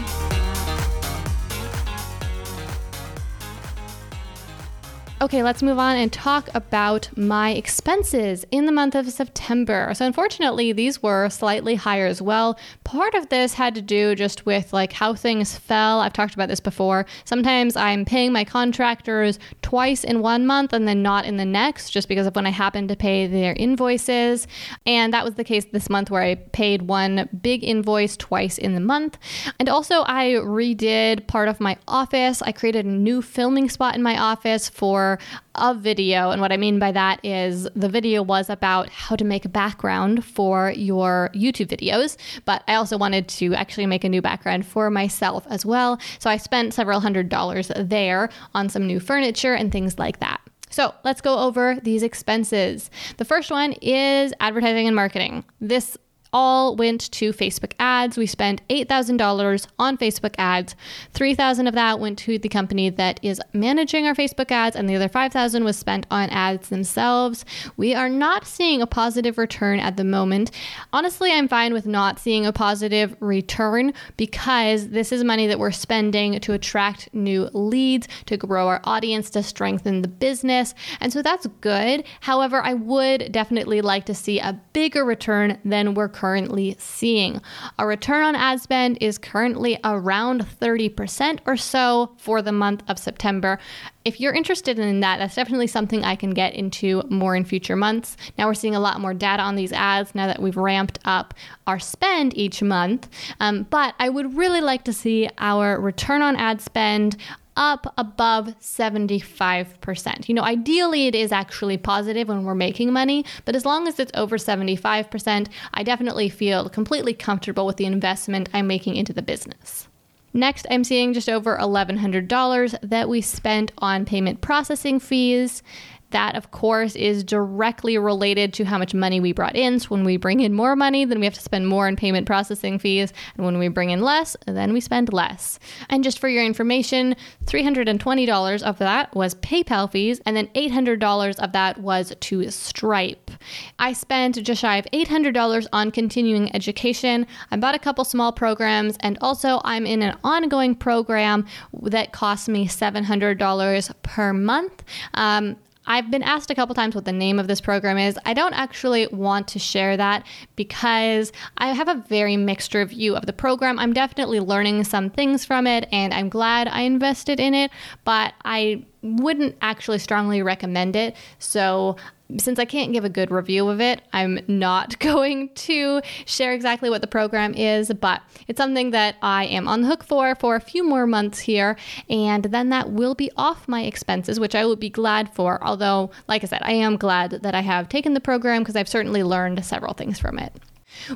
Okay, 5.20 5.42
let's 5.42 5.64
move 5.64 5.80
on 5.80 5.96
and 5.96 6.12
talk 6.12 6.48
about 6.54 7.10
my 7.16 7.50
expenses 7.50 8.46
in 8.52 8.66
the 8.66 8.72
month 8.72 8.94
of 8.94 9.10
September. 9.10 9.92
So, 9.92 10.06
unfortunately, 10.06 10.70
these 10.70 11.02
were 11.02 11.28
slightly 11.28 11.74
higher 11.74 12.06
as 12.06 12.22
well. 12.22 12.56
Part 12.84 13.14
of 13.14 13.28
this 13.28 13.54
had 13.54 13.74
to 13.74 13.82
do 13.82 14.14
just 14.14 14.46
with 14.46 14.72
like 14.72 14.92
how 14.92 15.14
things 15.14 15.58
fell. 15.58 15.98
I've 15.98 16.12
talked 16.12 16.34
about 16.34 16.48
this 16.48 16.60
before. 16.60 17.04
Sometimes 17.24 17.74
I'm 17.74 18.04
paying 18.04 18.32
my 18.32 18.44
contractors 18.44 19.40
twice 19.60 20.04
in 20.04 20.20
one 20.20 20.46
month 20.46 20.72
and 20.72 20.86
then 20.86 21.02
not 21.02 21.24
in 21.24 21.36
the 21.36 21.44
next, 21.44 21.90
just 21.90 22.06
because 22.06 22.28
of 22.28 22.36
when 22.36 22.46
I 22.46 22.50
happen 22.50 22.86
to 22.86 22.94
pay 22.94 23.26
their 23.26 23.54
invoices. 23.54 24.46
And 24.86 25.12
that 25.12 25.24
was 25.24 25.34
the 25.34 25.42
case 25.42 25.64
this 25.64 25.90
month 25.90 26.12
where 26.12 26.22
I 26.22 26.36
paid 26.36 26.82
one 26.82 27.28
big 27.42 27.64
invoice 27.64 28.16
twice 28.16 28.56
in 28.56 28.74
the 28.74 28.80
month. 28.80 29.18
And 29.58 29.68
also, 29.68 30.04
I 30.06 30.34
redid 30.34 31.26
part 31.26 31.48
of 31.48 31.58
my 31.58 31.76
office. 31.88 32.40
I 32.40 32.52
created 32.52 32.86
a 32.86 32.88
new 32.88 33.20
filming 33.20 33.68
spot 33.68 33.96
in 33.96 34.02
my 34.04 34.16
office 34.16 34.68
for 34.68 35.07
a 35.54 35.74
video. 35.74 36.30
And 36.30 36.40
what 36.40 36.52
I 36.52 36.56
mean 36.56 36.78
by 36.78 36.92
that 36.92 37.24
is 37.24 37.68
the 37.74 37.88
video 37.88 38.22
was 38.22 38.50
about 38.50 38.88
how 38.90 39.16
to 39.16 39.24
make 39.24 39.44
a 39.44 39.48
background 39.48 40.24
for 40.24 40.72
your 40.76 41.30
YouTube 41.34 41.68
videos, 41.68 42.16
but 42.44 42.62
I 42.68 42.74
also 42.74 42.98
wanted 42.98 43.28
to 43.28 43.54
actually 43.54 43.86
make 43.86 44.04
a 44.04 44.08
new 44.08 44.20
background 44.20 44.66
for 44.66 44.90
myself 44.90 45.46
as 45.48 45.64
well. 45.64 45.98
So 46.18 46.28
I 46.28 46.36
spent 46.36 46.74
several 46.74 47.00
hundred 47.00 47.28
dollars 47.28 47.70
there 47.76 48.28
on 48.54 48.68
some 48.68 48.86
new 48.86 49.00
furniture 49.00 49.54
and 49.54 49.72
things 49.72 49.98
like 49.98 50.18
that. 50.20 50.40
So 50.70 50.94
let's 51.04 51.20
go 51.20 51.38
over 51.38 51.78
these 51.82 52.02
expenses. 52.02 52.90
The 53.16 53.24
first 53.24 53.50
one 53.50 53.72
is 53.80 54.34
advertising 54.40 54.86
and 54.86 54.96
marketing. 54.96 55.44
This 55.60 55.96
all 56.32 56.76
went 56.76 57.10
to 57.12 57.32
Facebook 57.32 57.72
ads. 57.78 58.16
We 58.16 58.26
spent 58.26 58.66
$8,000 58.68 59.66
on 59.78 59.96
Facebook 59.96 60.34
ads. 60.38 60.74
3,000 61.14 61.66
of 61.66 61.74
that 61.74 62.00
went 62.00 62.18
to 62.20 62.38
the 62.38 62.48
company 62.48 62.90
that 62.90 63.20
is 63.22 63.40
managing 63.52 64.06
our 64.06 64.14
Facebook 64.14 64.50
ads 64.50 64.76
and 64.76 64.88
the 64.88 64.96
other 64.96 65.08
5,000 65.08 65.64
was 65.64 65.76
spent 65.76 66.06
on 66.10 66.28
ads 66.30 66.68
themselves. 66.68 67.44
We 67.76 67.94
are 67.94 68.08
not 68.08 68.46
seeing 68.46 68.82
a 68.82 68.86
positive 68.86 69.38
return 69.38 69.80
at 69.80 69.96
the 69.96 70.04
moment. 70.04 70.50
Honestly, 70.92 71.32
I'm 71.32 71.48
fine 71.48 71.72
with 71.72 71.86
not 71.86 72.18
seeing 72.18 72.46
a 72.46 72.52
positive 72.52 73.16
return 73.20 73.92
because 74.16 74.88
this 74.88 75.12
is 75.12 75.24
money 75.24 75.46
that 75.46 75.58
we're 75.58 75.70
spending 75.70 76.38
to 76.40 76.52
attract 76.52 77.08
new 77.14 77.48
leads, 77.52 78.08
to 78.26 78.36
grow 78.36 78.68
our 78.68 78.80
audience, 78.84 79.30
to 79.30 79.42
strengthen 79.42 80.02
the 80.02 80.08
business. 80.08 80.74
And 81.00 81.12
so 81.12 81.22
that's 81.22 81.46
good. 81.60 82.04
However, 82.20 82.62
I 82.62 82.74
would 82.74 83.32
definitely 83.32 83.80
like 83.80 84.06
to 84.06 84.14
see 84.14 84.38
a 84.38 84.60
bigger 84.72 85.04
return 85.04 85.58
than 85.64 85.94
we're 85.94 86.08
currently 86.18 86.74
seeing. 86.80 87.40
Our 87.78 87.86
return 87.86 88.24
on 88.24 88.34
ad 88.34 88.60
spend 88.60 88.98
is 89.00 89.18
currently 89.18 89.78
around 89.84 90.44
30% 90.44 91.38
or 91.46 91.56
so 91.56 92.10
for 92.18 92.42
the 92.42 92.50
month 92.50 92.82
of 92.88 92.98
September. 92.98 93.60
If 94.04 94.18
you're 94.18 94.34
interested 94.34 94.80
in 94.80 94.98
that, 94.98 95.18
that's 95.18 95.36
definitely 95.36 95.68
something 95.68 96.02
I 96.02 96.16
can 96.16 96.30
get 96.30 96.54
into 96.54 97.04
more 97.08 97.36
in 97.36 97.44
future 97.44 97.76
months. 97.76 98.16
Now 98.36 98.48
we're 98.48 98.54
seeing 98.54 98.74
a 98.74 98.80
lot 98.80 99.00
more 99.00 99.14
data 99.14 99.44
on 99.44 99.54
these 99.54 99.72
ads 99.72 100.12
now 100.12 100.26
that 100.26 100.42
we've 100.42 100.56
ramped 100.56 100.98
up 101.04 101.34
our 101.68 101.78
spend 101.78 102.36
each 102.36 102.62
month. 102.62 103.08
Um, 103.38 103.68
but 103.70 103.94
I 104.00 104.08
would 104.08 104.36
really 104.36 104.60
like 104.60 104.82
to 104.84 104.92
see 104.92 105.28
our 105.38 105.80
return 105.80 106.22
on 106.22 106.34
ad 106.34 106.60
spend 106.60 107.16
up 107.58 107.92
above 107.98 108.54
75%. 108.60 110.28
You 110.28 110.34
know, 110.34 110.42
ideally 110.42 111.08
it 111.08 111.14
is 111.14 111.32
actually 111.32 111.76
positive 111.76 112.28
when 112.28 112.44
we're 112.44 112.54
making 112.54 112.92
money, 112.92 113.24
but 113.44 113.56
as 113.56 113.66
long 113.66 113.88
as 113.88 113.98
it's 113.98 114.12
over 114.14 114.38
75%, 114.38 115.48
I 115.74 115.82
definitely 115.82 116.28
feel 116.28 116.70
completely 116.70 117.12
comfortable 117.12 117.66
with 117.66 117.76
the 117.76 117.84
investment 117.84 118.48
I'm 118.54 118.68
making 118.68 118.96
into 118.96 119.12
the 119.12 119.22
business. 119.22 119.88
Next, 120.32 120.66
I'm 120.70 120.84
seeing 120.84 121.14
just 121.14 121.28
over 121.28 121.56
$1,100 121.56 122.78
that 122.82 123.08
we 123.08 123.20
spent 123.20 123.72
on 123.78 124.04
payment 124.04 124.40
processing 124.40 125.00
fees. 125.00 125.62
That, 126.10 126.36
of 126.36 126.50
course, 126.50 126.96
is 126.96 127.22
directly 127.22 127.98
related 127.98 128.52
to 128.54 128.64
how 128.64 128.78
much 128.78 128.94
money 128.94 129.20
we 129.20 129.32
brought 129.32 129.56
in. 129.56 129.78
So, 129.80 129.88
when 129.88 130.04
we 130.04 130.16
bring 130.16 130.40
in 130.40 130.54
more 130.54 130.74
money, 130.76 131.04
then 131.04 131.20
we 131.20 131.26
have 131.26 131.34
to 131.34 131.40
spend 131.40 131.68
more 131.68 131.86
in 131.86 131.96
payment 131.96 132.26
processing 132.26 132.78
fees. 132.78 133.12
And 133.36 133.44
when 133.44 133.58
we 133.58 133.68
bring 133.68 133.90
in 133.90 134.00
less, 134.00 134.36
then 134.46 134.72
we 134.72 134.80
spend 134.80 135.12
less. 135.12 135.58
And 135.88 136.02
just 136.02 136.18
for 136.18 136.28
your 136.28 136.44
information, 136.44 137.14
$320 137.44 138.62
of 138.62 138.78
that 138.78 139.14
was 139.14 139.34
PayPal 139.36 139.90
fees, 139.90 140.20
and 140.24 140.36
then 140.36 140.48
$800 140.48 141.38
of 141.38 141.52
that 141.52 141.78
was 141.78 142.14
to 142.18 142.50
Stripe. 142.50 143.30
I 143.78 143.92
spent 143.92 144.42
just 144.42 144.60
shy 144.60 144.76
of 144.76 144.86
$800 144.92 145.66
on 145.72 145.90
continuing 145.90 146.54
education. 146.54 147.26
I 147.50 147.56
bought 147.56 147.74
a 147.74 147.78
couple 147.78 148.04
small 148.04 148.32
programs, 148.32 148.96
and 149.00 149.18
also 149.20 149.60
I'm 149.64 149.86
in 149.86 150.02
an 150.02 150.16
ongoing 150.24 150.74
program 150.74 151.46
that 151.82 152.12
costs 152.12 152.48
me 152.48 152.66
$700 152.66 153.94
per 154.02 154.32
month. 154.32 154.84
Um, 155.14 155.56
I've 155.88 156.10
been 156.10 156.22
asked 156.22 156.50
a 156.50 156.54
couple 156.54 156.74
times 156.74 156.94
what 156.94 157.06
the 157.06 157.12
name 157.12 157.38
of 157.38 157.48
this 157.48 157.60
program 157.60 157.96
is. 157.96 158.18
I 158.26 158.34
don't 158.34 158.52
actually 158.52 159.06
want 159.08 159.48
to 159.48 159.58
share 159.58 159.96
that 159.96 160.24
because 160.54 161.32
I 161.56 161.68
have 161.72 161.88
a 161.88 162.04
very 162.08 162.36
mixed 162.36 162.74
review 162.74 163.16
of 163.16 163.24
the 163.24 163.32
program. 163.32 163.78
I'm 163.78 163.94
definitely 163.94 164.38
learning 164.38 164.84
some 164.84 165.08
things 165.08 165.46
from 165.46 165.66
it 165.66 165.88
and 165.90 166.12
I'm 166.12 166.28
glad 166.28 166.68
I 166.68 166.82
invested 166.82 167.40
in 167.40 167.54
it, 167.54 167.70
but 168.04 168.34
I 168.44 168.84
wouldn't 169.02 169.56
actually 169.62 169.98
strongly 169.98 170.42
recommend 170.42 170.94
it. 170.94 171.16
So 171.38 171.96
since 172.36 172.58
I 172.58 172.64
can't 172.64 172.92
give 172.92 173.04
a 173.04 173.08
good 173.08 173.30
review 173.30 173.68
of 173.68 173.80
it, 173.80 174.02
I'm 174.12 174.40
not 174.46 174.98
going 175.00 175.48
to 175.54 176.02
share 176.26 176.52
exactly 176.52 176.90
what 176.90 177.00
the 177.00 177.06
program 177.06 177.54
is, 177.54 177.92
but 177.92 178.20
it's 178.46 178.58
something 178.58 178.90
that 178.90 179.16
I 179.22 179.46
am 179.46 179.66
on 179.66 179.82
the 179.82 179.88
hook 179.88 180.04
for 180.04 180.34
for 180.34 180.56
a 180.56 180.60
few 180.60 180.84
more 180.84 181.06
months 181.06 181.40
here, 181.40 181.76
and 182.10 182.44
then 182.44 182.68
that 182.68 182.90
will 182.90 183.14
be 183.14 183.30
off 183.36 183.66
my 183.66 183.82
expenses, 183.82 184.38
which 184.38 184.54
I 184.54 184.66
will 184.66 184.76
be 184.76 184.90
glad 184.90 185.32
for. 185.34 185.62
Although, 185.64 186.10
like 186.28 186.44
I 186.44 186.46
said, 186.46 186.62
I 186.62 186.72
am 186.72 186.96
glad 186.96 187.30
that 187.30 187.54
I 187.54 187.62
have 187.62 187.88
taken 187.88 188.14
the 188.14 188.20
program 188.20 188.62
because 188.62 188.76
I've 188.76 188.88
certainly 188.88 189.22
learned 189.22 189.64
several 189.64 189.94
things 189.94 190.18
from 190.18 190.38
it. 190.38 190.52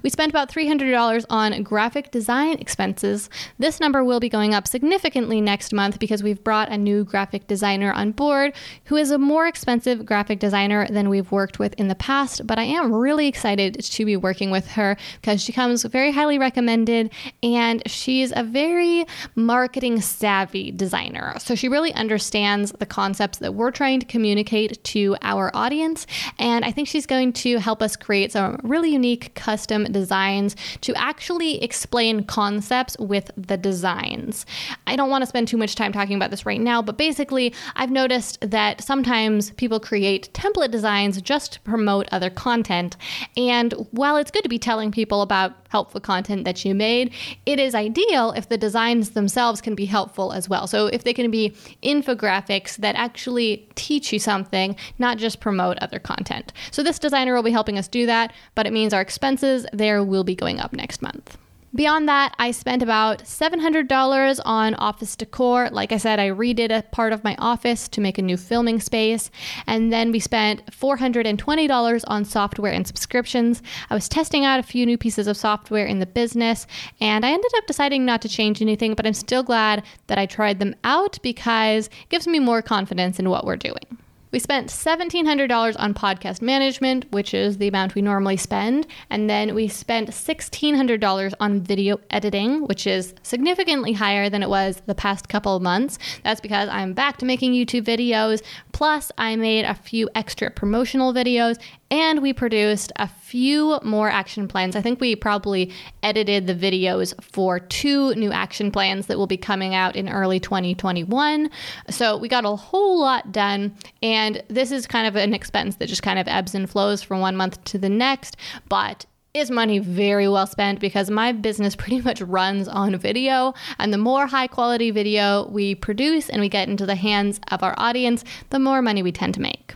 We 0.03 0.11
spent 0.11 0.31
about 0.31 0.51
$300 0.51 1.25
on 1.31 1.63
graphic 1.63 2.11
design 2.11 2.59
expenses. 2.59 3.31
This 3.59 3.81
number 3.81 4.05
will 4.05 4.21
be 4.21 4.29
going 4.29 4.55
up 4.55 4.67
significantly 4.67 5.41
next 5.41 5.73
month 5.73 5.99
because 5.99 6.23
we've 6.23 6.43
brought 6.43 6.71
a 6.71 6.79
new 6.79 7.05
graphic 7.05 7.47
designer 7.47 7.93
on 7.93 8.13
board 8.13 8.55
who 8.85 8.97
is 8.97 9.11
a 9.11 9.19
more 9.19 9.47
expensive 9.47 10.05
graphic 10.05 10.39
designer 10.39 10.87
than 10.89 11.09
we've 11.09 11.33
worked 11.33 11.59
with 11.59 11.75
in 11.75 11.89
the 11.89 11.95
past. 11.95 12.47
But 12.47 12.59
I 12.59 12.65
am 12.65 12.93
really 12.93 13.27
excited 13.27 13.83
to 13.83 14.05
be 14.05 14.17
working 14.17 14.51
with 14.51 14.69
her 14.73 14.97
because 15.21 15.43
she 15.43 15.53
comes 15.53 15.85
very 15.85 16.13
highly 16.13 16.39
recommended 16.39 17.11
and 17.43 17.83
she's 17.87 18.33
a 18.35 18.43
very 18.43 19.07
marketing 19.35 20.01
savvy 20.01 20.71
designer. 20.71 21.35
So 21.39 21.55
she 21.55 21.69
really 21.69 21.93
understands 21.95 22.73
the 22.79 22.87
concepts 22.87 23.39
that 23.39 23.55
we're 23.55 23.71
trying 23.71 24.01
to 24.01 24.07
communicate 24.07 24.83
to 24.85 25.17
our 25.23 25.51
audience. 25.55 26.07
And 26.39 26.65
I 26.65 26.71
think 26.71 26.89
she's 26.89 27.07
going 27.07 27.33
to 27.35 27.59
help 27.59 27.83
us 27.83 27.97
create 27.97 28.33
some 28.33 28.59
really 28.63 28.91
unique 28.93 29.35
custom 29.35 29.72
custom 29.73 29.91
designs 29.93 30.55
to 30.83 30.95
actually 30.97 31.63
explain 31.63 32.25
concepts 32.25 32.97
with 32.99 33.31
the 33.37 33.57
designs. 33.57 34.45
I 34.87 34.97
don't 34.97 35.09
want 35.09 35.23
to 35.23 35.27
spend 35.27 35.49
too 35.49 35.57
much 35.57 35.75
time 35.75 35.93
talking 35.93 36.17
about 36.17 36.31
this 36.31 36.45
right 36.45 36.61
now, 36.61 36.83
but 36.83 36.99
basically, 36.99 37.55
I've 37.77 37.91
noticed 37.91 38.39
that 38.43 38.83
sometimes 38.83 39.51
people 39.53 39.81
create 39.81 40.31
template 40.35 40.71
designs 40.71 41.23
just 41.23 41.55
to 41.55 41.61
promote 41.61 42.07
other 42.13 42.29
content. 42.29 42.97
And 43.37 43.73
while 43.93 44.17
it's 44.17 44.31
good 44.31 44.43
to 44.43 44.49
be 44.49 44.59
telling 44.59 44.93
people 44.93 45.23
about 45.23 45.62
helpful 45.73 46.01
content 46.01 46.45
that 46.45 46.65
you 46.65 46.75
made, 46.75 47.13
it 47.47 47.59
is 47.59 47.75
ideal 47.75 48.33
if 48.33 48.49
the 48.49 48.59
designs 48.59 49.11
themselves 49.11 49.61
can 49.61 49.75
be 49.75 49.87
helpful 49.87 50.33
as 50.33 50.49
well. 50.49 50.67
So 50.67 50.87
if 50.87 51.03
they 51.03 51.15
can 51.15 51.31
be 51.31 51.57
infographics 51.83 52.77
that 52.77 52.95
actually 52.95 53.67
teach 53.75 54.13
you 54.13 54.19
something, 54.19 54.77
not 54.99 55.17
just 55.17 55.41
promote 55.41 55.79
other 55.79 55.99
content. 55.99 56.53
So 56.71 56.83
this 56.83 56.99
designer 56.99 57.35
will 57.35 57.43
be 57.43 57.51
helping 57.51 57.79
us 57.79 57.89
do 57.89 58.07
that, 58.07 58.33
but 58.55 58.67
it 58.67 58.73
means 58.73 58.93
our 58.93 59.01
expenses 59.01 59.67
there 59.73 60.05
will 60.05 60.25
be 60.25 60.35
going 60.35 60.61
up 60.61 60.73
next 60.75 61.01
month. 61.01 61.39
Beyond 61.75 62.07
that, 62.07 62.35
I 62.39 62.51
spent 62.51 62.83
about 62.83 63.25
$700 63.25 64.41
on 64.45 64.75
office 64.75 65.17
decor. 65.17 65.71
Like 65.71 65.91
I 65.91 65.97
said, 65.97 66.21
I 66.21 66.29
redid 66.29 66.71
a 66.71 66.83
part 66.83 67.15
of 67.15 67.25
my 67.25 67.35
office 67.39 67.89
to 67.89 68.01
make 68.03 68.19
a 68.19 68.23
new 68.23 68.37
filming 68.37 68.79
space. 68.79 69.31
And 69.67 69.91
then 69.91 70.13
we 70.13 70.21
spent 70.21 70.67
$420 70.67 72.05
on 72.09 72.25
software 72.27 72.73
and 72.73 72.87
subscriptions. 72.87 73.63
I 73.89 73.95
was 73.95 74.07
testing 74.07 74.45
out 74.45 74.61
a 74.61 74.63
few 74.63 74.85
new 74.85 74.99
pieces 74.99 75.27
of 75.27 75.39
software 75.39 75.87
in 75.87 75.99
the 75.99 76.05
business, 76.05 76.67
and 77.01 77.25
I 77.25 77.33
ended 77.33 77.53
up 77.57 77.67
deciding 77.67 78.05
not 78.05 78.21
to 78.21 78.29
change 78.29 78.61
anything, 78.61 78.93
but 78.93 79.07
I'm 79.07 79.15
still 79.15 79.43
glad 79.43 79.83
that 80.09 80.19
I 80.19 80.27
tried 80.27 80.59
them 80.59 80.75
out 80.85 81.19
because 81.23 81.87
it 81.87 82.09
gives 82.11 82.27
me 82.27 82.39
more 82.39 82.61
confidence 82.61 83.19
in 83.19 83.31
what 83.31 83.47
we're 83.47 83.57
doing. 83.57 84.02
We 84.33 84.39
spent 84.39 84.69
$1,700 84.69 85.77
on 85.79 85.93
podcast 85.93 86.41
management, 86.41 87.05
which 87.13 87.35
is 87.35 87.59
the 87.59 87.69
amount 87.69 87.95
we 87.95 88.01
normally 88.01 88.39
spend. 88.39 88.87
And 89.11 89.29
then 89.29 89.55
we 89.55 89.69
spent 89.69 90.09
$1,600 90.09 91.35
on 91.39 91.61
video 91.61 92.01
editing, 92.09 92.67
which 92.67 92.87
is 92.87 93.15
significantly 93.23 93.93
higher 93.93 94.31
than 94.31 94.43
it 94.43 94.49
was 94.49 94.81
the 94.87 94.95
past 94.95 95.29
couple 95.29 95.55
of 95.55 95.63
months. 95.63 95.99
That's 96.25 96.41
because 96.41 96.71
I'm 96.71 96.95
back 96.95 97.19
to 97.19 97.27
making 97.27 97.53
YouTube 97.53 97.85
videos. 97.85 98.43
Plus, 98.73 99.13
I 99.19 99.37
made 99.37 99.67
a 99.67 99.75
few 99.75 100.09
extra 100.15 100.51
promotional 100.51 101.13
videos 101.13 101.59
and 101.93 102.23
we 102.23 102.33
produced 102.33 102.91
a 102.97 103.07
few 103.07 103.79
more 103.83 104.09
action 104.09 104.49
plans. 104.49 104.75
I 104.75 104.81
think 104.81 104.99
we 104.99 105.15
probably 105.15 105.71
edited 106.03 106.47
the 106.47 106.55
videos 106.55 107.13
for 107.23 107.61
two 107.61 108.15
new 108.15 108.33
action 108.33 108.73
plans 108.73 109.09
that 109.09 109.19
will 109.19 109.27
be 109.27 109.37
coming 109.37 109.75
out 109.75 109.95
in 109.95 110.09
early 110.09 110.41
2021. 110.41 111.51
So 111.91 112.17
we 112.17 112.29
got 112.29 112.47
a 112.47 112.57
whole 112.57 112.99
lot 112.99 113.31
done. 113.31 113.77
And 114.03 114.43
this 114.49 114.73
is 114.73 114.87
kind 114.87 115.07
of 115.07 115.17
an 115.17 115.35
expense 115.35 115.77
that 115.77 115.89
just 115.91 116.03
kind 116.03 116.19
of 116.19 116.27
ebbs 116.29 116.55
and 116.55 116.69
flows 116.69 117.03
from 117.03 117.21
one 117.21 117.37
month 117.37 117.63
to 117.65 117.79
the 117.79 117.91
next. 117.91 118.39
But 118.71 119.05
is 119.35 119.51
money 119.51 119.79
very 119.79 120.29
well 120.29 120.47
spent 120.47 120.81
because 120.81 121.11
my 121.11 121.33
business 121.33 121.77
pretty 121.83 122.01
much 122.01 122.23
runs 122.23 122.69
on 122.69 122.97
video. 122.97 123.53
And 123.79 123.93
the 123.93 123.99
more 123.99 124.27
high 124.27 124.47
quality 124.47 124.91
video 124.91 125.47
we 125.49 125.75
produce 125.75 126.31
and 126.31 126.41
we 126.41 126.49
get 126.49 126.71
into 126.71 126.87
the 126.87 126.97
hands 126.97 127.39
of 127.51 127.63
our 127.63 127.75
audience, 127.77 128.25
the 128.49 128.59
more 128.59 128.81
money 128.81 129.03
we 129.03 129.13
tend 129.13 129.35
to 129.35 129.43
make. 129.43 129.75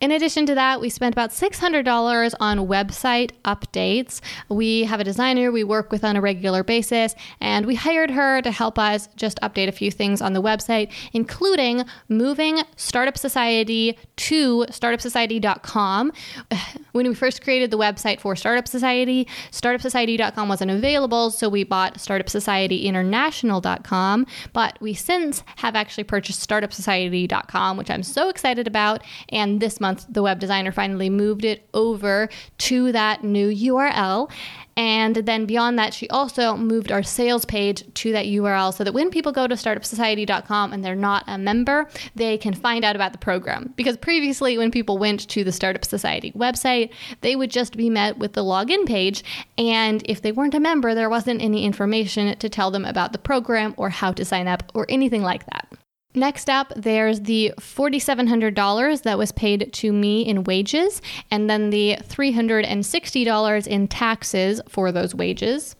In 0.00 0.12
addition 0.12 0.46
to 0.46 0.54
that, 0.54 0.80
we 0.80 0.90
spent 0.90 1.12
about 1.12 1.30
$600 1.30 2.34
on 2.38 2.58
website 2.58 3.32
updates. 3.44 4.20
We 4.48 4.84
have 4.84 5.00
a 5.00 5.04
designer 5.04 5.50
we 5.50 5.64
work 5.64 5.90
with 5.90 6.04
on 6.04 6.14
a 6.14 6.20
regular 6.20 6.62
basis, 6.62 7.16
and 7.40 7.66
we 7.66 7.74
hired 7.74 8.12
her 8.12 8.40
to 8.42 8.52
help 8.52 8.78
us 8.78 9.08
just 9.16 9.40
update 9.40 9.66
a 9.66 9.72
few 9.72 9.90
things 9.90 10.22
on 10.22 10.34
the 10.34 10.42
website, 10.42 10.92
including 11.12 11.82
moving 12.08 12.60
Startup 12.76 13.18
Society 13.18 13.98
to 14.16 14.64
startupsociety.com. 14.70 16.12
When 16.92 17.06
we 17.06 17.14
first 17.14 17.42
created 17.42 17.70
the 17.70 17.76
website 17.78 18.18
for 18.18 18.34
Startup 18.34 18.66
Society, 18.66 19.28
startupsociety.com 19.52 20.48
wasn't 20.48 20.72
available, 20.72 21.30
so 21.30 21.48
we 21.48 21.62
bought 21.62 21.94
startupsocietyinternational.com, 21.94 24.26
but 24.52 24.76
we 24.80 24.94
since 24.94 25.44
have 25.56 25.76
actually 25.76 26.04
purchased 26.04 26.48
startupsociety.com, 26.48 27.76
which 27.76 27.90
I'm 27.90 28.02
so 28.02 28.30
excited 28.30 28.66
about, 28.66 29.04
and 29.28 29.60
this 29.60 29.80
month 29.80 29.87
month, 29.88 30.06
the 30.08 30.22
web 30.22 30.38
designer 30.38 30.72
finally 30.72 31.10
moved 31.10 31.44
it 31.44 31.68
over 31.72 32.28
to 32.58 32.92
that 32.92 33.24
new 33.24 33.48
URL. 33.48 34.30
And 34.76 35.16
then 35.16 35.44
beyond 35.46 35.76
that, 35.80 35.92
she 35.92 36.08
also 36.08 36.56
moved 36.56 36.92
our 36.92 37.02
sales 37.02 37.44
page 37.44 37.82
to 37.94 38.12
that 38.12 38.26
URL 38.26 38.72
so 38.72 38.84
that 38.84 38.94
when 38.94 39.10
people 39.10 39.32
go 39.32 39.48
to 39.48 39.56
startupsociety.com 39.56 40.72
and 40.72 40.84
they're 40.84 40.94
not 40.94 41.24
a 41.26 41.36
member, 41.36 41.88
they 42.14 42.38
can 42.38 42.54
find 42.54 42.84
out 42.84 42.94
about 42.94 43.10
the 43.10 43.18
program. 43.18 43.72
Because 43.74 43.96
previously, 43.96 44.56
when 44.56 44.70
people 44.70 44.96
went 44.96 45.28
to 45.30 45.42
the 45.42 45.50
Startup 45.50 45.84
Society 45.84 46.30
website, 46.32 46.90
they 47.22 47.34
would 47.34 47.50
just 47.50 47.76
be 47.76 47.90
met 47.90 48.18
with 48.18 48.34
the 48.34 48.44
login 48.44 48.86
page. 48.86 49.24
And 49.56 50.00
if 50.04 50.22
they 50.22 50.30
weren't 50.30 50.54
a 50.54 50.60
member, 50.60 50.94
there 50.94 51.10
wasn't 51.10 51.42
any 51.42 51.64
information 51.64 52.38
to 52.38 52.48
tell 52.48 52.70
them 52.70 52.84
about 52.84 53.12
the 53.12 53.18
program 53.18 53.74
or 53.76 53.90
how 53.90 54.12
to 54.12 54.24
sign 54.24 54.46
up 54.46 54.70
or 54.74 54.86
anything 54.88 55.22
like 55.22 55.44
that. 55.46 55.67
Next 56.18 56.50
up, 56.50 56.72
there's 56.74 57.20
the 57.20 57.52
$4,700 57.60 59.02
that 59.02 59.18
was 59.18 59.30
paid 59.30 59.72
to 59.72 59.92
me 59.92 60.22
in 60.22 60.42
wages, 60.42 61.00
and 61.30 61.48
then 61.48 61.70
the 61.70 61.96
$360 62.02 63.66
in 63.68 63.86
taxes 63.86 64.60
for 64.68 64.90
those 64.90 65.14
wages. 65.14 65.76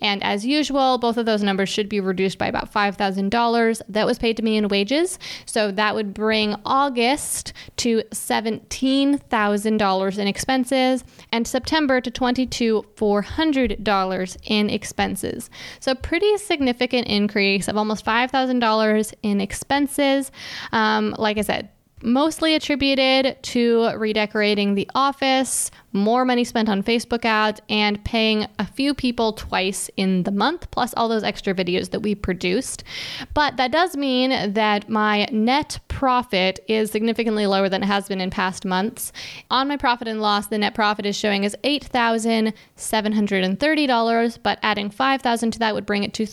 And 0.01 0.23
as 0.23 0.47
usual, 0.47 0.99
both 0.99 1.17
of 1.17 1.27
those 1.27 1.43
numbers 1.43 1.69
should 1.69 1.89
be 1.89 1.99
reduced 2.01 2.39
by 2.39 2.47
about 2.47 2.73
$5,000 2.73 3.83
that 3.89 4.07
was 4.07 4.19
paid 4.19 4.37
to 4.37 4.43
me 4.43 4.57
in 4.57 4.69
wages. 4.69 5.19
So 5.47 5.73
that 5.73 5.95
would 5.95 6.13
bring 6.15 6.57
August 6.65 7.53
to 7.79 8.03
$17,000 8.11 10.19
in 10.19 10.27
expenses 10.27 11.05
and 11.31 11.47
September 11.47 12.01
to 12.01 12.11
$22,400 12.11 14.37
in 14.45 14.71
expenses. 14.71 15.51
So 15.81 15.95
pretty 15.95 16.39
significant 16.39 17.07
increase 17.07 17.69
of 17.69 17.77
almost 17.77 18.03
$5,000 18.05 19.15
in 19.23 19.41
expenses. 19.41 20.33
Um, 20.73 21.15
like 21.19 21.39
I 21.39 21.43
said, 21.43 21.69
mostly 22.03 22.55
attributed 22.55 23.43
to 23.43 23.91
redecorating 23.97 24.75
the 24.75 24.89
office, 24.95 25.71
more 25.93 26.25
money 26.25 26.45
spent 26.45 26.69
on 26.69 26.83
Facebook 26.83 27.25
ads, 27.25 27.61
and 27.69 28.05
paying 28.05 28.47
a 28.59 28.67
few 28.67 28.95
people 28.95 29.33
twice 29.33 29.91
in 29.97 30.23
the 30.23 30.31
month, 30.31 30.71
plus 30.71 30.95
all 30.97 31.09
those 31.09 31.23
extra 31.23 31.55
videos 31.55 31.91
that 31.91 32.01
we 32.01 32.15
produced. 32.15 32.85
But 33.35 33.59
that 33.59 33.73
does 33.73 33.97
mean 33.97 34.53
that 34.55 34.89
my 34.89 35.27
net 35.31 35.81
profit 35.89 36.61
is 36.67 36.91
significantly 36.91 37.47
lower 37.47 37.69
than 37.69 37.83
it 37.83 37.87
has 37.87 38.09
been 38.09 38.21
in 38.21 38.31
past 38.31 38.65
months. 38.65 39.13
On 39.51 39.69
my 39.69 39.77
profit 39.77 40.09
and 40.09 40.23
loss, 40.23 40.47
the 40.47 40.59
net 40.59 40.75
profit 40.75 41.07
is 41.07 41.17
showing 41.17 41.45
as 41.45 41.55
$8,730, 41.63 44.39
but 44.43 44.59
adding 44.63 44.91
5,000 44.91 45.51
to 45.51 45.59
that 45.59 45.75
would 45.75 45.87
bring 45.87 46.05
it 46.05 46.15
to 46.15 46.25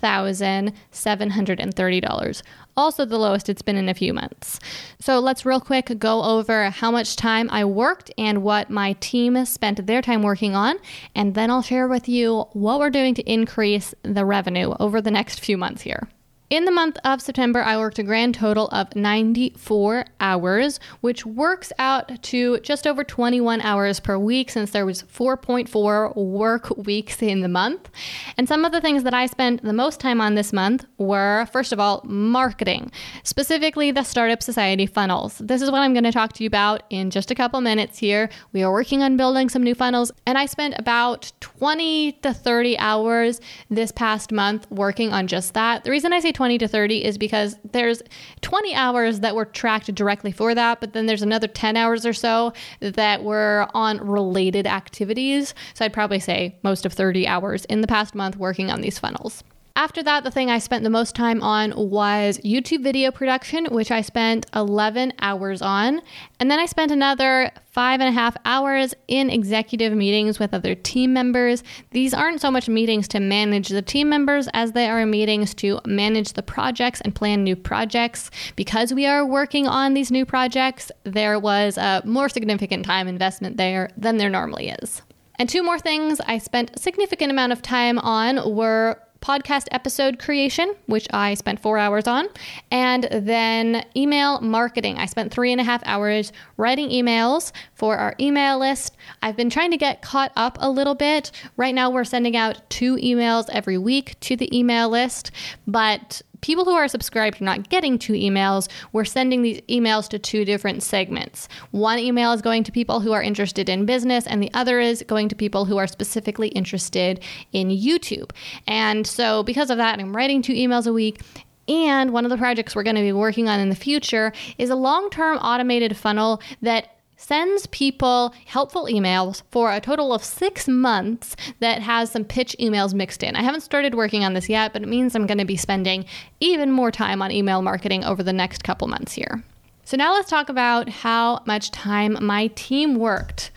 13 0.00 0.72
$1,730. 0.92 2.42
Also, 2.76 3.04
the 3.04 3.18
lowest 3.18 3.48
it's 3.48 3.62
been 3.62 3.76
in 3.76 3.88
a 3.88 3.94
few 3.94 4.12
months. 4.12 4.58
So, 4.98 5.20
let's 5.20 5.46
real 5.46 5.60
quick 5.60 5.98
go 5.98 6.22
over 6.22 6.70
how 6.70 6.90
much 6.90 7.16
time 7.16 7.48
I 7.50 7.64
worked 7.64 8.10
and 8.18 8.42
what 8.42 8.70
my 8.70 8.94
team 8.94 9.44
spent 9.44 9.86
their 9.86 10.02
time 10.02 10.22
working 10.22 10.54
on. 10.54 10.76
And 11.14 11.34
then 11.34 11.50
I'll 11.50 11.62
share 11.62 11.86
with 11.86 12.08
you 12.08 12.46
what 12.52 12.80
we're 12.80 12.90
doing 12.90 13.14
to 13.14 13.32
increase 13.32 13.94
the 14.02 14.24
revenue 14.24 14.74
over 14.80 15.00
the 15.00 15.10
next 15.10 15.40
few 15.40 15.56
months 15.56 15.82
here. 15.82 16.08
In 16.54 16.66
the 16.66 16.70
month 16.70 16.98
of 17.02 17.20
September, 17.20 17.64
I 17.64 17.76
worked 17.76 17.98
a 17.98 18.04
grand 18.04 18.36
total 18.36 18.68
of 18.68 18.94
94 18.94 20.04
hours, 20.20 20.78
which 21.00 21.26
works 21.26 21.72
out 21.80 22.22
to 22.22 22.60
just 22.60 22.86
over 22.86 23.02
21 23.02 23.60
hours 23.62 23.98
per 23.98 24.16
week 24.16 24.50
since 24.50 24.70
there 24.70 24.86
was 24.86 25.02
4.4 25.02 26.14
work 26.14 26.76
weeks 26.76 27.20
in 27.22 27.40
the 27.40 27.48
month. 27.48 27.90
And 28.36 28.46
some 28.46 28.64
of 28.64 28.70
the 28.70 28.80
things 28.80 29.02
that 29.02 29.12
I 29.12 29.26
spent 29.26 29.64
the 29.64 29.72
most 29.72 29.98
time 29.98 30.20
on 30.20 30.36
this 30.36 30.52
month 30.52 30.86
were 30.96 31.48
first 31.50 31.72
of 31.72 31.80
all, 31.80 32.02
marketing, 32.04 32.92
specifically 33.24 33.90
the 33.90 34.04
Startup 34.04 34.40
Society 34.40 34.86
funnels. 34.86 35.38
This 35.38 35.60
is 35.60 35.72
what 35.72 35.80
I'm 35.80 35.92
going 35.92 36.04
to 36.04 36.12
talk 36.12 36.34
to 36.34 36.44
you 36.44 36.46
about 36.46 36.84
in 36.88 37.10
just 37.10 37.32
a 37.32 37.34
couple 37.34 37.60
minutes 37.62 37.98
here. 37.98 38.30
We 38.52 38.62
are 38.62 38.70
working 38.70 39.02
on 39.02 39.16
building 39.16 39.48
some 39.48 39.64
new 39.64 39.74
funnels, 39.74 40.12
and 40.24 40.38
I 40.38 40.46
spent 40.46 40.76
about 40.78 41.32
20 41.40 42.12
to 42.22 42.32
30 42.32 42.78
hours 42.78 43.40
this 43.70 43.90
past 43.90 44.30
month 44.30 44.70
working 44.70 45.12
on 45.12 45.26
just 45.26 45.54
that. 45.54 45.82
The 45.82 45.90
reason 45.90 46.12
I 46.12 46.20
say 46.20 46.30
20 46.30 46.43
to 46.58 46.68
30 46.68 47.04
is 47.04 47.18
because 47.18 47.56
there's 47.72 48.02
20 48.42 48.74
hours 48.74 49.20
that 49.20 49.34
were 49.34 49.44
tracked 49.44 49.94
directly 49.94 50.32
for 50.32 50.54
that, 50.54 50.80
but 50.80 50.92
then 50.92 51.06
there's 51.06 51.22
another 51.22 51.48
10 51.48 51.76
hours 51.76 52.04
or 52.06 52.12
so 52.12 52.52
that 52.80 53.24
were 53.24 53.68
on 53.74 53.98
related 53.98 54.66
activities. 54.66 55.54
So 55.74 55.84
I'd 55.84 55.92
probably 55.92 56.20
say 56.20 56.56
most 56.62 56.86
of 56.86 56.92
30 56.92 57.26
hours 57.26 57.64
in 57.66 57.80
the 57.80 57.86
past 57.86 58.14
month 58.14 58.36
working 58.36 58.70
on 58.70 58.80
these 58.80 58.98
funnels. 58.98 59.42
After 59.76 60.04
that, 60.04 60.22
the 60.22 60.30
thing 60.30 60.52
I 60.52 60.60
spent 60.60 60.84
the 60.84 60.90
most 60.90 61.16
time 61.16 61.42
on 61.42 61.72
was 61.90 62.38
YouTube 62.44 62.84
video 62.84 63.10
production, 63.10 63.64
which 63.66 63.90
I 63.90 64.02
spent 64.02 64.46
11 64.54 65.14
hours 65.18 65.60
on. 65.62 66.00
And 66.38 66.48
then 66.48 66.60
I 66.60 66.66
spent 66.66 66.92
another 66.92 67.50
five 67.72 67.98
and 67.98 68.08
a 68.08 68.12
half 68.12 68.36
hours 68.44 68.94
in 69.08 69.30
executive 69.30 69.92
meetings 69.92 70.38
with 70.38 70.54
other 70.54 70.76
team 70.76 71.12
members. 71.12 71.64
These 71.90 72.14
aren't 72.14 72.40
so 72.40 72.52
much 72.52 72.68
meetings 72.68 73.08
to 73.08 73.18
manage 73.18 73.68
the 73.68 73.82
team 73.82 74.08
members 74.08 74.48
as 74.54 74.72
they 74.72 74.86
are 74.86 75.04
meetings 75.04 75.54
to 75.54 75.80
manage 75.86 76.34
the 76.34 76.42
projects 76.44 77.00
and 77.00 77.12
plan 77.12 77.42
new 77.42 77.56
projects. 77.56 78.30
Because 78.54 78.94
we 78.94 79.06
are 79.06 79.26
working 79.26 79.66
on 79.66 79.94
these 79.94 80.12
new 80.12 80.24
projects, 80.24 80.92
there 81.02 81.36
was 81.40 81.78
a 81.78 82.00
more 82.04 82.28
significant 82.28 82.86
time 82.86 83.08
investment 83.08 83.56
there 83.56 83.90
than 83.96 84.18
there 84.18 84.30
normally 84.30 84.68
is. 84.68 85.02
And 85.36 85.48
two 85.48 85.64
more 85.64 85.80
things 85.80 86.20
I 86.28 86.38
spent 86.38 86.76
a 86.76 86.78
significant 86.78 87.32
amount 87.32 87.50
of 87.50 87.60
time 87.60 87.98
on 87.98 88.54
were 88.54 89.00
podcast 89.24 89.66
episode 89.70 90.18
creation, 90.18 90.74
which 90.86 91.06
I 91.12 91.34
spent 91.34 91.60
four 91.60 91.78
hours 91.78 92.06
on, 92.06 92.26
and 92.70 93.08
then 93.10 93.84
email 93.96 94.40
marketing. 94.40 94.98
I 94.98 95.06
spent 95.06 95.32
three 95.32 95.50
and 95.50 95.60
a 95.60 95.64
half 95.64 95.82
hours 95.86 96.30
writing 96.58 96.90
emails 96.90 97.50
for 97.74 97.96
our 97.96 98.14
email 98.20 98.58
list. 98.58 98.96
I've 99.22 99.36
been 99.36 99.50
trying 99.50 99.70
to 99.70 99.78
get 99.78 100.02
caught 100.02 100.32
up 100.36 100.58
a 100.60 100.68
little 100.68 100.94
bit. 100.94 101.32
Right 101.56 101.74
now, 101.74 101.90
we're 101.90 102.04
sending 102.04 102.36
out 102.36 102.68
two 102.68 102.96
emails 102.96 103.48
every 103.50 103.78
week 103.78 104.20
to 104.20 104.36
the 104.36 104.54
email 104.56 104.90
list, 104.90 105.30
but 105.66 106.20
people 106.44 106.66
who 106.66 106.74
are 106.74 106.88
subscribed 106.88 107.40
are 107.40 107.44
not 107.44 107.70
getting 107.70 107.98
two 107.98 108.12
emails. 108.12 108.68
We're 108.92 109.06
sending 109.06 109.40
these 109.40 109.62
emails 109.62 110.08
to 110.10 110.18
two 110.18 110.44
different 110.44 110.82
segments. 110.82 111.48
One 111.70 111.98
email 111.98 112.34
is 112.34 112.42
going 112.42 112.64
to 112.64 112.70
people 112.70 113.00
who 113.00 113.12
are 113.12 113.22
interested 113.22 113.70
in 113.70 113.86
business, 113.86 114.26
and 114.26 114.42
the 114.42 114.52
other 114.52 114.78
is 114.78 115.02
going 115.06 115.30
to 115.30 115.34
people 115.34 115.64
who 115.64 115.78
are 115.78 115.86
specifically 115.86 116.48
interested 116.48 117.20
in 117.52 117.68
YouTube. 117.68 118.30
And 118.66 119.06
so, 119.06 119.42
because 119.42 119.70
of 119.70 119.78
that, 119.78 119.98
I'm 119.98 120.14
writing 120.14 120.42
two 120.42 120.52
emails 120.52 120.86
a 120.86 120.92
week. 120.92 121.22
And 121.66 122.12
one 122.12 122.26
of 122.26 122.30
the 122.30 122.36
projects 122.36 122.76
we're 122.76 122.82
going 122.82 122.96
to 122.96 123.00
be 123.00 123.12
working 123.12 123.48
on 123.48 123.58
in 123.58 123.70
the 123.70 123.74
future 123.74 124.30
is 124.58 124.68
a 124.68 124.76
long 124.76 125.08
term 125.08 125.38
automated 125.38 125.96
funnel 125.96 126.42
that 126.60 126.93
sends 127.24 127.66
people 127.68 128.34
helpful 128.44 128.84
emails 128.84 129.42
for 129.50 129.72
a 129.72 129.80
total 129.80 130.12
of 130.12 130.22
six 130.22 130.68
months 130.68 131.34
that 131.60 131.80
has 131.80 132.10
some 132.10 132.24
pitch 132.24 132.54
emails 132.60 132.92
mixed 132.92 133.22
in. 133.22 133.34
I 133.34 133.42
haven't 133.42 133.62
started 133.62 133.94
working 133.94 134.24
on 134.24 134.34
this 134.34 134.48
yet, 134.48 134.74
but 134.74 134.82
it 134.82 134.88
means 134.88 135.14
I'm 135.14 135.26
going 135.26 135.38
to 135.38 135.46
be 135.46 135.56
spending 135.56 136.04
even 136.40 136.70
more 136.70 136.90
time 136.90 137.22
on 137.22 137.30
email 137.30 137.62
marketing 137.62 138.04
over 138.04 138.22
the 138.22 138.32
next 138.32 138.62
couple 138.62 138.88
months 138.88 139.12
here. 139.12 139.42
So, 139.86 139.96
now 139.96 140.12
let's 140.14 140.30
talk 140.30 140.48
about 140.48 140.88
how 140.88 141.42
much 141.46 141.70
time 141.70 142.18
my 142.20 142.48
team 142.48 142.96
worked. 142.96 143.50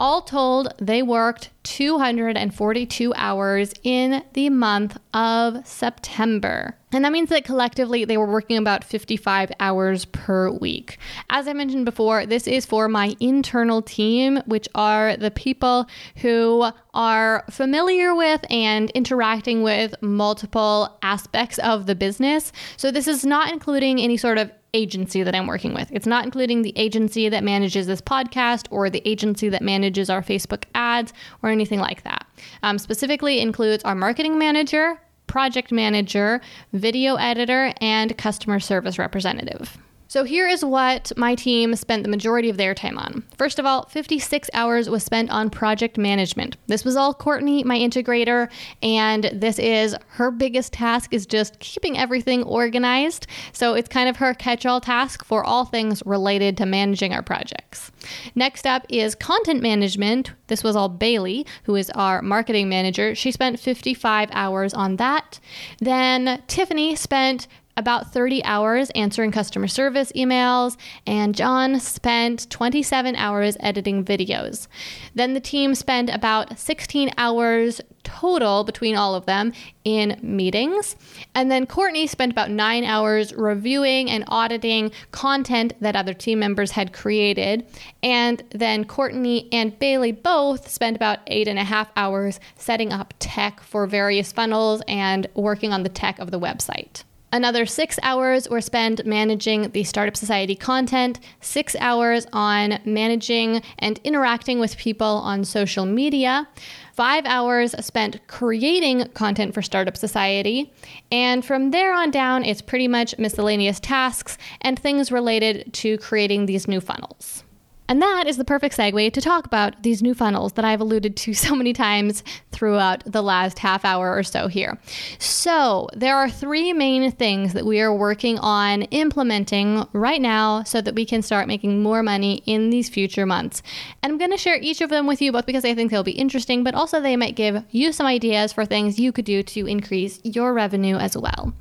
All 0.00 0.22
told, 0.22 0.72
they 0.78 1.02
worked 1.02 1.50
242 1.64 3.12
hours 3.14 3.74
in 3.82 4.24
the 4.32 4.48
month 4.48 4.96
of 5.12 5.66
September. 5.66 6.74
And 6.90 7.04
that 7.04 7.12
means 7.12 7.28
that 7.28 7.44
collectively 7.44 8.06
they 8.06 8.16
were 8.16 8.26
working 8.26 8.56
about 8.56 8.82
55 8.82 9.52
hours 9.60 10.06
per 10.06 10.50
week. 10.50 10.96
As 11.28 11.46
I 11.46 11.52
mentioned 11.52 11.84
before, 11.84 12.24
this 12.24 12.48
is 12.48 12.64
for 12.64 12.88
my 12.88 13.14
internal 13.20 13.82
team, 13.82 14.40
which 14.46 14.68
are 14.74 15.18
the 15.18 15.30
people 15.30 15.86
who 16.16 16.70
are 16.94 17.44
familiar 17.50 18.14
with 18.14 18.42
and 18.48 18.88
interacting 18.92 19.62
with 19.62 19.94
multiple 20.00 20.98
aspects 21.02 21.58
of 21.58 21.84
the 21.84 21.94
business. 21.94 22.52
So, 22.78 22.90
this 22.90 23.06
is 23.06 23.26
not 23.26 23.52
including 23.52 24.00
any 24.00 24.16
sort 24.16 24.38
of 24.38 24.50
agency 24.74 25.22
that 25.22 25.34
I'm 25.34 25.46
working 25.46 25.74
with. 25.74 25.88
It's 25.92 26.06
not 26.06 26.24
including 26.24 26.62
the 26.62 26.72
agency 26.76 27.28
that 27.28 27.44
manages 27.44 27.86
this 27.86 28.00
podcast 28.00 28.66
or 28.70 28.90
the 28.90 29.02
agency 29.04 29.48
that 29.48 29.62
manages 29.62 30.10
our 30.10 30.22
Facebook 30.22 30.64
ads 30.74 31.12
or 31.42 31.50
anything 31.50 31.80
like 31.80 32.02
that. 32.04 32.26
Um, 32.62 32.78
specifically 32.78 33.40
includes 33.40 33.84
our 33.84 33.94
marketing 33.94 34.38
manager, 34.38 35.00
project 35.26 35.70
manager, 35.70 36.40
video 36.72 37.16
editor, 37.16 37.72
and 37.80 38.16
customer 38.18 38.60
service 38.60 38.98
representative. 38.98 39.78
So 40.10 40.24
here 40.24 40.48
is 40.48 40.64
what 40.64 41.12
my 41.16 41.36
team 41.36 41.76
spent 41.76 42.02
the 42.02 42.08
majority 42.08 42.50
of 42.50 42.56
their 42.56 42.74
time 42.74 42.98
on. 42.98 43.22
First 43.38 43.60
of 43.60 43.64
all, 43.64 43.84
56 43.84 44.50
hours 44.52 44.90
was 44.90 45.04
spent 45.04 45.30
on 45.30 45.50
project 45.50 45.96
management. 45.96 46.56
This 46.66 46.84
was 46.84 46.96
all 46.96 47.14
Courtney, 47.14 47.62
my 47.62 47.78
integrator, 47.78 48.50
and 48.82 49.30
this 49.32 49.60
is 49.60 49.94
her 50.08 50.32
biggest 50.32 50.72
task 50.72 51.14
is 51.14 51.26
just 51.26 51.60
keeping 51.60 51.96
everything 51.96 52.42
organized. 52.42 53.28
So 53.52 53.74
it's 53.74 53.88
kind 53.88 54.08
of 54.08 54.16
her 54.16 54.34
catch-all 54.34 54.80
task 54.80 55.24
for 55.24 55.44
all 55.44 55.64
things 55.64 56.02
related 56.04 56.56
to 56.56 56.66
managing 56.66 57.14
our 57.14 57.22
projects. 57.22 57.92
Next 58.34 58.66
up 58.66 58.84
is 58.88 59.14
content 59.14 59.62
management. 59.62 60.32
This 60.48 60.64
was 60.64 60.74
all 60.74 60.88
Bailey, 60.88 61.46
who 61.62 61.76
is 61.76 61.88
our 61.90 62.20
marketing 62.20 62.68
manager. 62.68 63.14
She 63.14 63.30
spent 63.30 63.60
55 63.60 64.28
hours 64.32 64.74
on 64.74 64.96
that. 64.96 65.38
Then 65.78 66.42
Tiffany 66.48 66.96
spent 66.96 67.46
about 67.80 68.12
30 68.12 68.44
hours 68.44 68.90
answering 68.90 69.32
customer 69.32 69.66
service 69.66 70.12
emails, 70.12 70.76
and 71.06 71.34
John 71.34 71.80
spent 71.80 72.48
27 72.50 73.16
hours 73.16 73.56
editing 73.58 74.04
videos. 74.04 74.68
Then 75.14 75.34
the 75.34 75.40
team 75.40 75.74
spent 75.74 76.10
about 76.10 76.58
16 76.58 77.10
hours 77.16 77.80
total 78.04 78.64
between 78.64 78.96
all 78.96 79.14
of 79.14 79.26
them 79.26 79.52
in 79.84 80.18
meetings. 80.22 80.96
And 81.34 81.50
then 81.50 81.66
Courtney 81.66 82.06
spent 82.06 82.32
about 82.32 82.50
nine 82.50 82.84
hours 82.84 83.32
reviewing 83.34 84.10
and 84.10 84.24
auditing 84.28 84.92
content 85.10 85.72
that 85.80 85.96
other 85.96 86.14
team 86.14 86.38
members 86.38 86.72
had 86.72 86.92
created. 86.92 87.66
And 88.02 88.42
then 88.50 88.84
Courtney 88.84 89.48
and 89.52 89.78
Bailey 89.78 90.12
both 90.12 90.68
spent 90.68 90.96
about 90.96 91.20
eight 91.26 91.48
and 91.48 91.58
a 91.58 91.64
half 91.64 91.90
hours 91.96 92.40
setting 92.56 92.92
up 92.92 93.14
tech 93.18 93.60
for 93.60 93.86
various 93.86 94.32
funnels 94.32 94.82
and 94.86 95.26
working 95.34 95.72
on 95.72 95.82
the 95.82 95.88
tech 95.88 96.18
of 96.18 96.30
the 96.30 96.40
website. 96.40 97.04
Another 97.32 97.64
six 97.64 97.96
hours 98.02 98.48
were 98.48 98.60
spent 98.60 99.06
managing 99.06 99.70
the 99.70 99.84
Startup 99.84 100.16
Society 100.16 100.56
content, 100.56 101.20
six 101.40 101.76
hours 101.78 102.26
on 102.32 102.80
managing 102.84 103.62
and 103.78 104.00
interacting 104.02 104.58
with 104.58 104.76
people 104.76 105.06
on 105.06 105.44
social 105.44 105.86
media, 105.86 106.48
five 106.92 107.24
hours 107.26 107.72
spent 107.84 108.26
creating 108.26 109.06
content 109.14 109.54
for 109.54 109.62
Startup 109.62 109.96
Society, 109.96 110.72
and 111.12 111.44
from 111.44 111.70
there 111.70 111.94
on 111.94 112.10
down, 112.10 112.44
it's 112.44 112.62
pretty 112.62 112.88
much 112.88 113.16
miscellaneous 113.16 113.78
tasks 113.78 114.36
and 114.60 114.76
things 114.76 115.12
related 115.12 115.72
to 115.74 115.98
creating 115.98 116.46
these 116.46 116.66
new 116.66 116.80
funnels. 116.80 117.44
And 117.90 118.00
that 118.00 118.28
is 118.28 118.36
the 118.36 118.44
perfect 118.44 118.76
segue 118.76 119.12
to 119.12 119.20
talk 119.20 119.46
about 119.46 119.82
these 119.82 120.00
new 120.00 120.14
funnels 120.14 120.52
that 120.52 120.64
I've 120.64 120.80
alluded 120.80 121.16
to 121.16 121.34
so 121.34 121.56
many 121.56 121.72
times 121.72 122.22
throughout 122.52 123.02
the 123.04 123.20
last 123.20 123.58
half 123.58 123.84
hour 123.84 124.16
or 124.16 124.22
so 124.22 124.46
here. 124.46 124.78
So, 125.18 125.88
there 125.92 126.16
are 126.16 126.30
three 126.30 126.72
main 126.72 127.10
things 127.10 127.52
that 127.54 127.66
we 127.66 127.80
are 127.80 127.92
working 127.92 128.38
on 128.38 128.82
implementing 128.82 129.88
right 129.92 130.20
now 130.20 130.62
so 130.62 130.80
that 130.80 130.94
we 130.94 131.04
can 131.04 131.20
start 131.20 131.48
making 131.48 131.82
more 131.82 132.00
money 132.04 132.44
in 132.46 132.70
these 132.70 132.88
future 132.88 133.26
months. 133.26 133.60
And 134.04 134.12
I'm 134.12 134.18
going 134.18 134.30
to 134.30 134.36
share 134.36 134.56
each 134.60 134.80
of 134.80 134.90
them 134.90 135.08
with 135.08 135.20
you 135.20 135.32
both 135.32 135.46
because 135.46 135.64
I 135.64 135.74
think 135.74 135.90
they'll 135.90 136.04
be 136.04 136.12
interesting, 136.12 136.62
but 136.62 136.76
also 136.76 137.00
they 137.00 137.16
might 137.16 137.34
give 137.34 137.64
you 137.72 137.92
some 137.92 138.06
ideas 138.06 138.52
for 138.52 138.64
things 138.64 139.00
you 139.00 139.10
could 139.10 139.24
do 139.24 139.42
to 139.42 139.66
increase 139.66 140.20
your 140.22 140.54
revenue 140.54 140.96
as 140.96 141.16
well. 141.16 141.52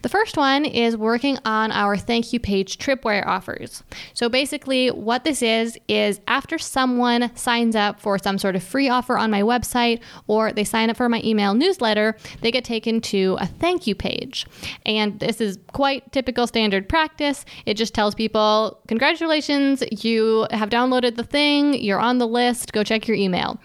The 0.00 0.08
first 0.08 0.38
one 0.38 0.64
is 0.64 0.96
working 0.96 1.36
on 1.44 1.72
our 1.72 1.98
thank 1.98 2.32
you 2.32 2.40
page 2.40 2.78
tripwire 2.78 3.26
offers. 3.26 3.82
So, 4.14 4.30
basically, 4.30 4.90
what 4.90 5.24
this 5.24 5.42
is 5.42 5.73
is 5.88 6.20
after 6.26 6.58
someone 6.58 7.34
signs 7.36 7.76
up 7.76 8.00
for 8.00 8.18
some 8.18 8.38
sort 8.38 8.56
of 8.56 8.62
free 8.62 8.88
offer 8.88 9.16
on 9.16 9.30
my 9.30 9.42
website 9.42 10.00
or 10.26 10.52
they 10.52 10.64
sign 10.64 10.90
up 10.90 10.96
for 10.96 11.08
my 11.08 11.20
email 11.24 11.54
newsletter, 11.54 12.16
they 12.40 12.50
get 12.50 12.64
taken 12.64 13.00
to 13.00 13.36
a 13.40 13.46
thank 13.46 13.86
you 13.86 13.94
page. 13.94 14.46
And 14.86 15.18
this 15.20 15.40
is 15.40 15.58
quite 15.72 16.10
typical 16.12 16.46
standard 16.46 16.88
practice. 16.88 17.44
It 17.66 17.74
just 17.74 17.94
tells 17.94 18.14
people, 18.14 18.80
Congratulations, 18.88 19.82
you 19.90 20.46
have 20.50 20.70
downloaded 20.70 21.16
the 21.16 21.24
thing, 21.24 21.74
you're 21.74 22.00
on 22.00 22.18
the 22.18 22.26
list, 22.26 22.72
go 22.72 22.82
check 22.82 23.08
your 23.08 23.16
email. 23.16 23.60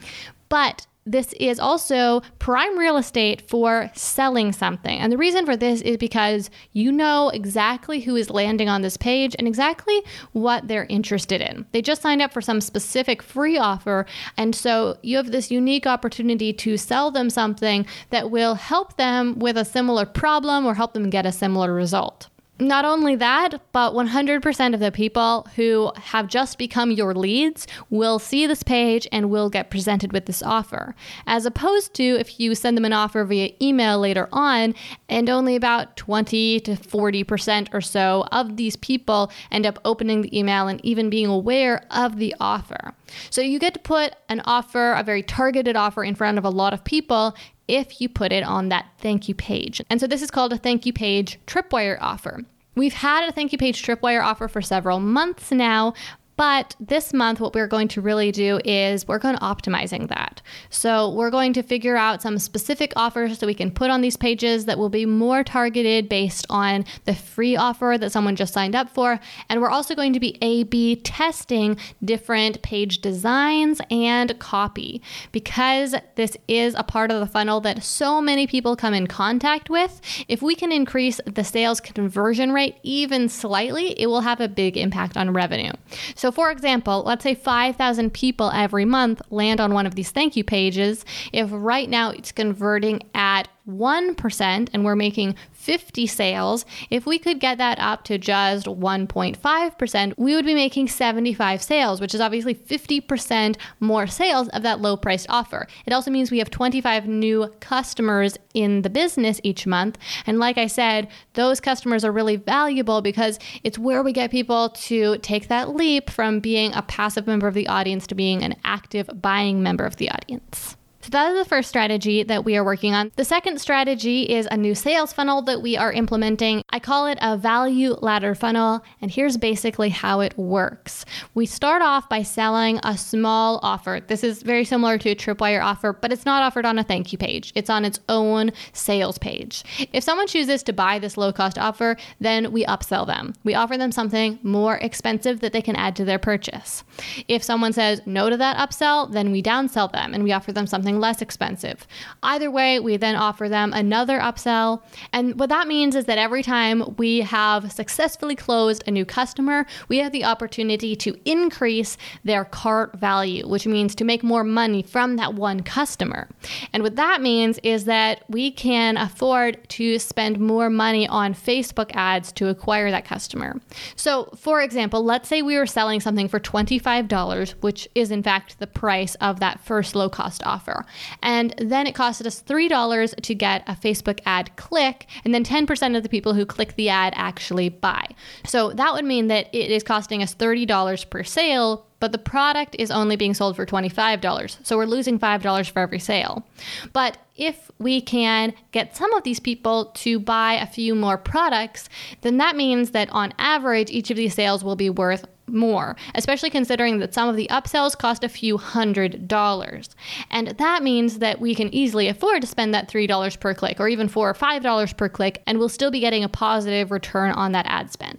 But 0.49 0.87
this 1.11 1.33
is 1.39 1.59
also 1.59 2.21
prime 2.37 2.77
real 2.77 2.97
estate 2.97 3.49
for 3.49 3.89
selling 3.95 4.51
something. 4.51 4.99
And 4.99 5.11
the 5.11 5.17
reason 5.17 5.45
for 5.45 5.57
this 5.57 5.81
is 5.81 5.97
because 5.97 6.49
you 6.71 6.91
know 6.91 7.29
exactly 7.29 8.01
who 8.01 8.15
is 8.15 8.29
landing 8.29 8.69
on 8.69 8.83
this 8.83 8.95
page 8.95 9.35
and 9.39 9.47
exactly 9.47 10.01
what 10.33 10.67
they're 10.67 10.85
interested 10.85 11.41
in. 11.41 11.65
They 11.71 11.81
just 11.81 12.01
signed 12.01 12.21
up 12.21 12.31
for 12.31 12.41
some 12.41 12.61
specific 12.61 13.23
free 13.23 13.57
offer. 13.57 14.05
And 14.37 14.55
so 14.55 14.97
you 15.01 15.17
have 15.17 15.31
this 15.31 15.49
unique 15.49 15.87
opportunity 15.87 16.53
to 16.53 16.77
sell 16.77 17.09
them 17.09 17.29
something 17.29 17.87
that 18.11 18.29
will 18.29 18.55
help 18.55 18.97
them 18.97 19.39
with 19.39 19.57
a 19.57 19.65
similar 19.65 20.05
problem 20.05 20.65
or 20.65 20.75
help 20.75 20.93
them 20.93 21.09
get 21.09 21.25
a 21.25 21.31
similar 21.31 21.73
result. 21.73 22.29
Not 22.61 22.83
only 22.83 23.15
that, 23.15 23.61
but 23.71 23.93
100% 23.93 24.73
of 24.73 24.81
the 24.81 24.91
people 24.91 25.47
who 25.55 25.93
have 25.95 26.27
just 26.27 26.57
become 26.57 26.91
your 26.91 27.15
leads 27.15 27.65
will 27.89 28.19
see 28.19 28.45
this 28.45 28.63
page 28.63 29.07
and 29.13 29.29
will 29.29 29.49
get 29.49 29.69
presented 29.69 30.11
with 30.11 30.25
this 30.25 30.43
offer. 30.43 30.93
As 31.25 31.45
opposed 31.45 31.93
to 31.95 32.03
if 32.03 32.37
you 32.37 32.53
send 32.55 32.75
them 32.75 32.83
an 32.83 32.91
offer 32.91 33.23
via 33.23 33.53
email 33.61 33.97
later 33.97 34.27
on, 34.33 34.75
and 35.07 35.29
only 35.29 35.55
about 35.55 35.95
20 35.95 36.59
to 36.59 36.71
40% 36.71 37.69
or 37.73 37.79
so 37.79 38.25
of 38.31 38.57
these 38.57 38.75
people 38.75 39.31
end 39.51 39.65
up 39.65 39.79
opening 39.85 40.21
the 40.21 40.37
email 40.37 40.67
and 40.67 40.83
even 40.83 41.09
being 41.09 41.27
aware 41.27 41.85
of 41.91 42.17
the 42.17 42.35
offer. 42.41 42.93
So 43.29 43.39
you 43.41 43.57
get 43.57 43.73
to 43.75 43.79
put 43.79 44.15
an 44.27 44.41
offer, 44.43 44.91
a 44.91 45.03
very 45.03 45.23
targeted 45.23 45.77
offer, 45.77 46.03
in 46.03 46.13
front 46.13 46.37
of 46.37 46.43
a 46.43 46.49
lot 46.49 46.73
of 46.73 46.83
people 46.83 47.35
if 47.69 48.01
you 48.01 48.09
put 48.09 48.31
it 48.31 48.43
on 48.43 48.69
that 48.69 48.87
thank 48.97 49.29
you 49.29 49.35
page. 49.35 49.81
And 49.89 49.99
so 49.99 50.07
this 50.07 50.21
is 50.21 50.31
called 50.31 50.51
a 50.51 50.57
thank 50.57 50.85
you 50.85 50.93
page 50.93 51.39
tripwire 51.45 51.97
offer. 52.01 52.43
We've 52.75 52.93
had 52.93 53.27
a 53.27 53.31
thank 53.31 53.51
you 53.51 53.57
page 53.57 53.83
tripwire 53.83 54.23
offer 54.23 54.47
for 54.47 54.61
several 54.61 54.99
months 54.99 55.51
now, 55.51 55.93
but 56.39 56.73
this 56.79 57.11
month, 57.11 57.41
what 57.41 57.53
we're 57.53 57.67
going 57.67 57.89
to 57.89 57.99
really 57.99 58.31
do 58.31 58.61
is 58.63 59.05
work 59.09 59.25
on 59.25 59.35
optimizing 59.39 60.07
that. 60.07 60.41
So 60.69 61.09
we're 61.09 61.31
going 61.31 61.51
to 61.51 61.61
figure 61.61 61.97
out 61.97 62.21
some 62.21 62.39
specific 62.39 62.93
offers 62.95 63.39
that 63.39 63.45
we 63.45 63.53
can 63.53 63.71
put 63.71 63.89
on 63.89 63.99
these 63.99 64.15
pages 64.15 64.63
that 64.63 64.77
will 64.77 64.87
be 64.87 65.05
more 65.05 65.43
targeted 65.43 66.07
based 66.07 66.45
on 66.49 66.85
the 67.03 67.13
free 67.13 67.57
offer 67.57 67.97
that 67.99 68.13
someone 68.13 68.37
just 68.37 68.53
signed 68.53 68.73
up 68.73 68.89
for. 68.89 69.19
And 69.49 69.59
we're 69.59 69.69
also 69.69 69.95
going 69.95 70.13
to 70.13 70.19
be 70.21 70.37
A 70.41 70.63
B 70.63 70.95
testing 70.95 71.75
different 72.05 72.61
page 72.61 72.99
designs 72.99 73.81
and 73.91 74.39
copy 74.39 75.01
because 75.33 75.93
this 76.15 76.37
is 76.47 76.73
a 76.77 76.83
part 76.83 77.11
of 77.11 77.19
the 77.19 77.27
funnel 77.27 77.59
that 77.61 77.83
so 77.83 78.21
many 78.21 78.47
people 78.47 78.77
come 78.77 78.93
in 78.93 79.07
contact 79.07 79.69
with. 79.69 79.99
If 80.29 80.41
we 80.41 80.55
can 80.55 80.71
increase 80.71 81.19
the 81.25 81.43
sales 81.43 81.81
conversion 81.81 82.53
rate 82.53 82.77
even 82.83 83.27
slightly, 83.27 83.99
it 83.99 84.07
will 84.07 84.21
have 84.21 84.39
a 84.39 84.47
big 84.47 84.77
impact 84.77 85.17
on 85.17 85.33
revenue. 85.33 85.73
So 86.15 86.28
so, 86.29 86.33
for 86.33 86.51
example, 86.51 87.01
let's 87.07 87.23
say 87.23 87.33
5,000 87.33 88.13
people 88.13 88.51
every 88.51 88.85
month 88.85 89.19
land 89.31 89.59
on 89.59 89.73
one 89.73 89.87
of 89.87 89.95
these 89.95 90.11
thank 90.11 90.35
you 90.35 90.43
pages. 90.43 91.03
If 91.33 91.49
right 91.51 91.89
now 91.89 92.11
it's 92.11 92.31
converting 92.31 93.01
at 93.15 93.47
1% 93.69 94.69
and 94.73 94.85
we're 94.85 94.95
making 94.95 95.35
50 95.51 96.07
sales, 96.07 96.65
if 96.89 97.05
we 97.05 97.19
could 97.19 97.39
get 97.39 97.57
that 97.57 97.77
up 97.79 98.03
to 98.05 98.17
just 98.17 98.65
1.5%, 98.65 100.13
we 100.17 100.35
would 100.35 100.45
be 100.45 100.55
making 100.55 100.87
75 100.87 101.61
sales, 101.61 102.01
which 102.01 102.15
is 102.15 102.21
obviously 102.21 102.55
50% 102.55 103.57
more 103.79 104.07
sales 104.07 104.47
of 104.49 104.63
that 104.63 104.81
low 104.81 104.97
priced 104.97 105.27
offer. 105.29 105.67
It 105.85 105.93
also 105.93 106.09
means 106.11 106.31
we 106.31 106.39
have 106.39 106.49
25 106.49 107.07
new 107.07 107.53
customers 107.59 108.37
in 108.53 108.81
the 108.81 108.89
business 108.89 109.39
each 109.43 109.67
month. 109.67 109.97
And 110.25 110.39
like 110.39 110.57
I 110.57 110.67
said, 110.67 111.07
those 111.33 111.59
customers 111.59 112.03
are 112.03 112.11
really 112.11 112.37
valuable 112.37 113.01
because 113.01 113.37
it's 113.63 113.77
where 113.77 114.01
we 114.01 114.13
get 114.13 114.31
people 114.31 114.69
to 114.69 115.17
take 115.19 115.49
that 115.49 115.75
leap 115.75 116.09
from 116.09 116.39
being 116.39 116.73
a 116.73 116.81
passive 116.81 117.27
member 117.27 117.47
of 117.47 117.53
the 117.53 117.67
audience 117.67 118.07
to 118.07 118.15
being 118.15 118.43
an 118.43 118.55
active 118.63 119.09
buying 119.21 119.61
member 119.61 119.85
of 119.85 119.97
the 119.97 120.09
audience. 120.09 120.77
So 121.09 121.13
that 121.13 121.31
is 121.31 121.39
the 121.39 121.49
first 121.49 121.69
strategy 121.69 122.21
that 122.21 122.45
we 122.45 122.55
are 122.55 122.63
working 122.63 122.93
on. 122.93 123.11
The 123.15 123.25
second 123.25 123.59
strategy 123.59 124.25
is 124.25 124.47
a 124.51 124.55
new 124.55 124.75
sales 124.75 125.11
funnel 125.11 125.41
that 125.41 125.59
we 125.59 125.75
are 125.75 125.91
implementing. 125.91 126.63
I 126.69 126.77
call 126.77 127.07
it 127.07 127.17
a 127.19 127.35
value 127.35 127.95
ladder 127.99 128.35
funnel, 128.35 128.83
and 129.01 129.09
here's 129.09 129.35
basically 129.35 129.89
how 129.89 130.19
it 130.19 130.37
works. 130.37 131.05
We 131.33 131.47
start 131.47 131.81
off 131.81 132.07
by 132.09 132.21
selling 132.21 132.79
a 132.83 132.95
small 132.95 133.59
offer. 133.63 134.01
This 134.05 134.23
is 134.23 134.43
very 134.43 134.63
similar 134.63 134.99
to 134.99 135.09
a 135.09 135.15
Tripwire 135.15 135.63
offer, 135.63 135.93
but 135.93 136.13
it's 136.13 136.27
not 136.27 136.43
offered 136.43 136.63
on 136.67 136.77
a 136.77 136.83
thank 136.83 137.11
you 137.11 137.17
page. 137.17 137.53
It's 137.55 137.71
on 137.71 137.85
its 137.85 137.99
own 138.07 138.51
sales 138.73 139.17
page. 139.17 139.63
If 139.91 140.03
someone 140.03 140.27
chooses 140.27 140.61
to 140.61 140.73
buy 140.73 140.99
this 140.99 141.17
low 141.17 141.33
cost 141.33 141.57
offer, 141.57 141.97
then 142.19 142.51
we 142.51 142.65
upsell 142.65 143.07
them. 143.07 143.33
We 143.43 143.55
offer 143.55 143.79
them 143.79 143.91
something 143.91 144.37
more 144.43 144.77
expensive 144.77 145.39
that 145.39 145.53
they 145.53 145.63
can 145.63 145.75
add 145.75 145.95
to 145.95 146.05
their 146.05 146.19
purchase. 146.19 146.83
If 147.27 147.41
someone 147.41 147.73
says 147.73 147.99
no 148.05 148.29
to 148.29 148.37
that 148.37 148.57
upsell, 148.57 149.11
then 149.11 149.31
we 149.31 149.41
downsell 149.41 149.91
them 149.91 150.13
and 150.13 150.23
we 150.23 150.33
offer 150.33 150.51
them 150.51 150.67
something 150.67 150.98
less 150.99 151.21
expensive. 151.21 151.87
Either 152.23 152.51
way, 152.51 152.79
we 152.79 152.97
then 152.97 153.15
offer 153.15 153.49
them 153.49 153.73
another 153.73 154.19
upsell. 154.19 154.81
And 155.13 155.39
what 155.39 155.49
that 155.49 155.67
means 155.67 155.95
is 155.95 156.05
that 156.05 156.17
every 156.17 156.43
time 156.43 156.95
we 156.97 157.21
have 157.21 157.71
successfully 157.71 158.35
closed 158.35 158.83
a 158.85 158.91
new 158.91 159.05
customer, 159.05 159.65
we 159.87 159.97
have 159.99 160.11
the 160.11 160.25
opportunity 160.25 160.95
to 160.97 161.17
increase 161.25 161.97
their 162.23 162.45
cart 162.45 162.97
value, 162.97 163.47
which 163.47 163.65
means 163.65 163.95
to 163.95 164.03
make 164.03 164.23
more 164.23 164.43
money 164.43 164.83
from 164.83 165.15
that 165.15 165.33
one 165.33 165.61
customer. 165.61 166.27
And 166.73 166.83
what 166.83 166.95
that 166.95 167.21
means 167.21 167.59
is 167.63 167.85
that 167.85 168.23
we 168.29 168.51
can 168.51 168.97
afford 168.97 169.67
to 169.69 169.99
spend 169.99 170.39
more 170.39 170.69
money 170.69 171.07
on 171.07 171.33
Facebook 171.33 171.91
ads 171.93 172.31
to 172.33 172.47
acquire 172.49 172.91
that 172.91 173.05
customer. 173.05 173.59
So, 173.95 174.29
for 174.35 174.61
example, 174.61 175.03
let's 175.03 175.29
say 175.29 175.41
we 175.41 175.57
were 175.57 175.65
selling 175.65 175.99
something 175.99 176.27
for 176.27 176.39
$25, 176.39 177.51
which 177.61 177.87
is 177.95 178.11
in 178.11 178.23
fact 178.23 178.59
the 178.59 178.67
price 178.67 179.15
of 179.15 179.39
that 179.39 179.59
first 179.59 179.95
low 179.95 180.09
cost 180.09 180.43
offer. 180.45 180.85
And 181.21 181.53
then 181.57 181.87
it 181.87 181.95
costed 181.95 182.25
us 182.25 182.41
$3 182.41 183.21
to 183.21 183.35
get 183.35 183.63
a 183.67 183.73
Facebook 183.73 184.19
ad 184.25 184.55
click, 184.55 185.07
and 185.23 185.33
then 185.33 185.43
10% 185.43 185.97
of 185.97 186.03
the 186.03 186.09
people 186.09 186.33
who 186.33 186.45
click 186.45 186.75
the 186.75 186.89
ad 186.89 187.13
actually 187.15 187.69
buy. 187.69 188.05
So 188.45 188.71
that 188.73 188.93
would 188.93 189.05
mean 189.05 189.27
that 189.27 189.47
it 189.53 189.71
is 189.71 189.83
costing 189.83 190.23
us 190.23 190.35
$30 190.35 191.09
per 191.09 191.23
sale 191.23 191.85
but 191.99 192.11
the 192.11 192.17
product 192.17 192.75
is 192.79 192.91
only 192.91 193.15
being 193.15 193.33
sold 193.33 193.55
for 193.55 193.65
$25. 193.65 194.57
So 194.63 194.77
we're 194.77 194.85
losing 194.85 195.19
$5 195.19 195.69
for 195.69 195.79
every 195.79 195.99
sale. 195.99 196.45
But 196.93 197.17
if 197.35 197.69
we 197.77 198.01
can 198.01 198.53
get 198.71 198.95
some 198.95 199.13
of 199.13 199.23
these 199.23 199.39
people 199.39 199.85
to 199.95 200.19
buy 200.19 200.53
a 200.53 200.65
few 200.65 200.95
more 200.95 201.17
products, 201.17 201.89
then 202.21 202.37
that 202.37 202.55
means 202.55 202.91
that 202.91 203.09
on 203.11 203.33
average, 203.37 203.89
each 203.89 204.11
of 204.11 204.17
these 204.17 204.33
sales 204.33 204.63
will 204.63 204.75
be 204.75 204.89
worth 204.89 205.25
more, 205.53 205.95
especially 206.15 206.49
considering 206.49 206.99
that 206.99 207.13
some 207.13 207.29
of 207.29 207.35
the 207.35 207.47
upsells 207.49 207.97
cost 207.97 208.23
a 208.23 208.29
few 208.29 208.57
hundred 208.57 209.27
dollars. 209.27 209.89
And 210.29 210.49
that 210.49 210.83
means 210.83 211.19
that 211.19 211.39
we 211.39 211.55
can 211.55 211.73
easily 211.73 212.07
afford 212.07 212.41
to 212.41 212.47
spend 212.47 212.73
that 212.73 212.89
$3 212.89 213.39
per 213.39 213.53
click 213.53 213.79
or 213.79 213.87
even 213.87 214.07
4 214.07 214.29
or 214.29 214.33
$5 214.33 214.97
per 214.97 215.09
click, 215.09 215.41
and 215.45 215.57
we'll 215.57 215.69
still 215.69 215.91
be 215.91 215.99
getting 215.99 216.23
a 216.23 216.29
positive 216.29 216.91
return 216.91 217.31
on 217.31 217.51
that 217.53 217.65
ad 217.67 217.91
spend. 217.91 218.18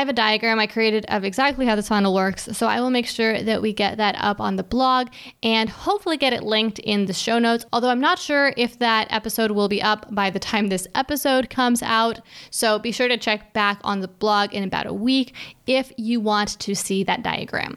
I 0.00 0.02
have 0.02 0.08
a 0.08 0.14
diagram 0.14 0.58
I 0.58 0.66
created 0.66 1.04
of 1.10 1.24
exactly 1.24 1.66
how 1.66 1.76
this 1.76 1.88
funnel 1.88 2.14
works, 2.14 2.48
so 2.52 2.66
I 2.66 2.80
will 2.80 2.88
make 2.88 3.06
sure 3.06 3.42
that 3.42 3.60
we 3.60 3.74
get 3.74 3.98
that 3.98 4.16
up 4.18 4.40
on 4.40 4.56
the 4.56 4.62
blog 4.62 5.08
and 5.42 5.68
hopefully 5.68 6.16
get 6.16 6.32
it 6.32 6.42
linked 6.42 6.78
in 6.78 7.04
the 7.04 7.12
show 7.12 7.38
notes. 7.38 7.66
Although 7.70 7.90
I'm 7.90 8.00
not 8.00 8.18
sure 8.18 8.54
if 8.56 8.78
that 8.78 9.08
episode 9.12 9.50
will 9.50 9.68
be 9.68 9.82
up 9.82 10.06
by 10.14 10.30
the 10.30 10.38
time 10.38 10.68
this 10.68 10.88
episode 10.94 11.50
comes 11.50 11.82
out, 11.82 12.18
so 12.50 12.78
be 12.78 12.92
sure 12.92 13.08
to 13.08 13.18
check 13.18 13.52
back 13.52 13.78
on 13.84 14.00
the 14.00 14.08
blog 14.08 14.54
in 14.54 14.64
about 14.64 14.86
a 14.86 14.94
week 14.94 15.34
if 15.66 15.92
you 15.98 16.18
want 16.18 16.58
to 16.60 16.74
see 16.74 17.04
that 17.04 17.22
diagram. 17.22 17.76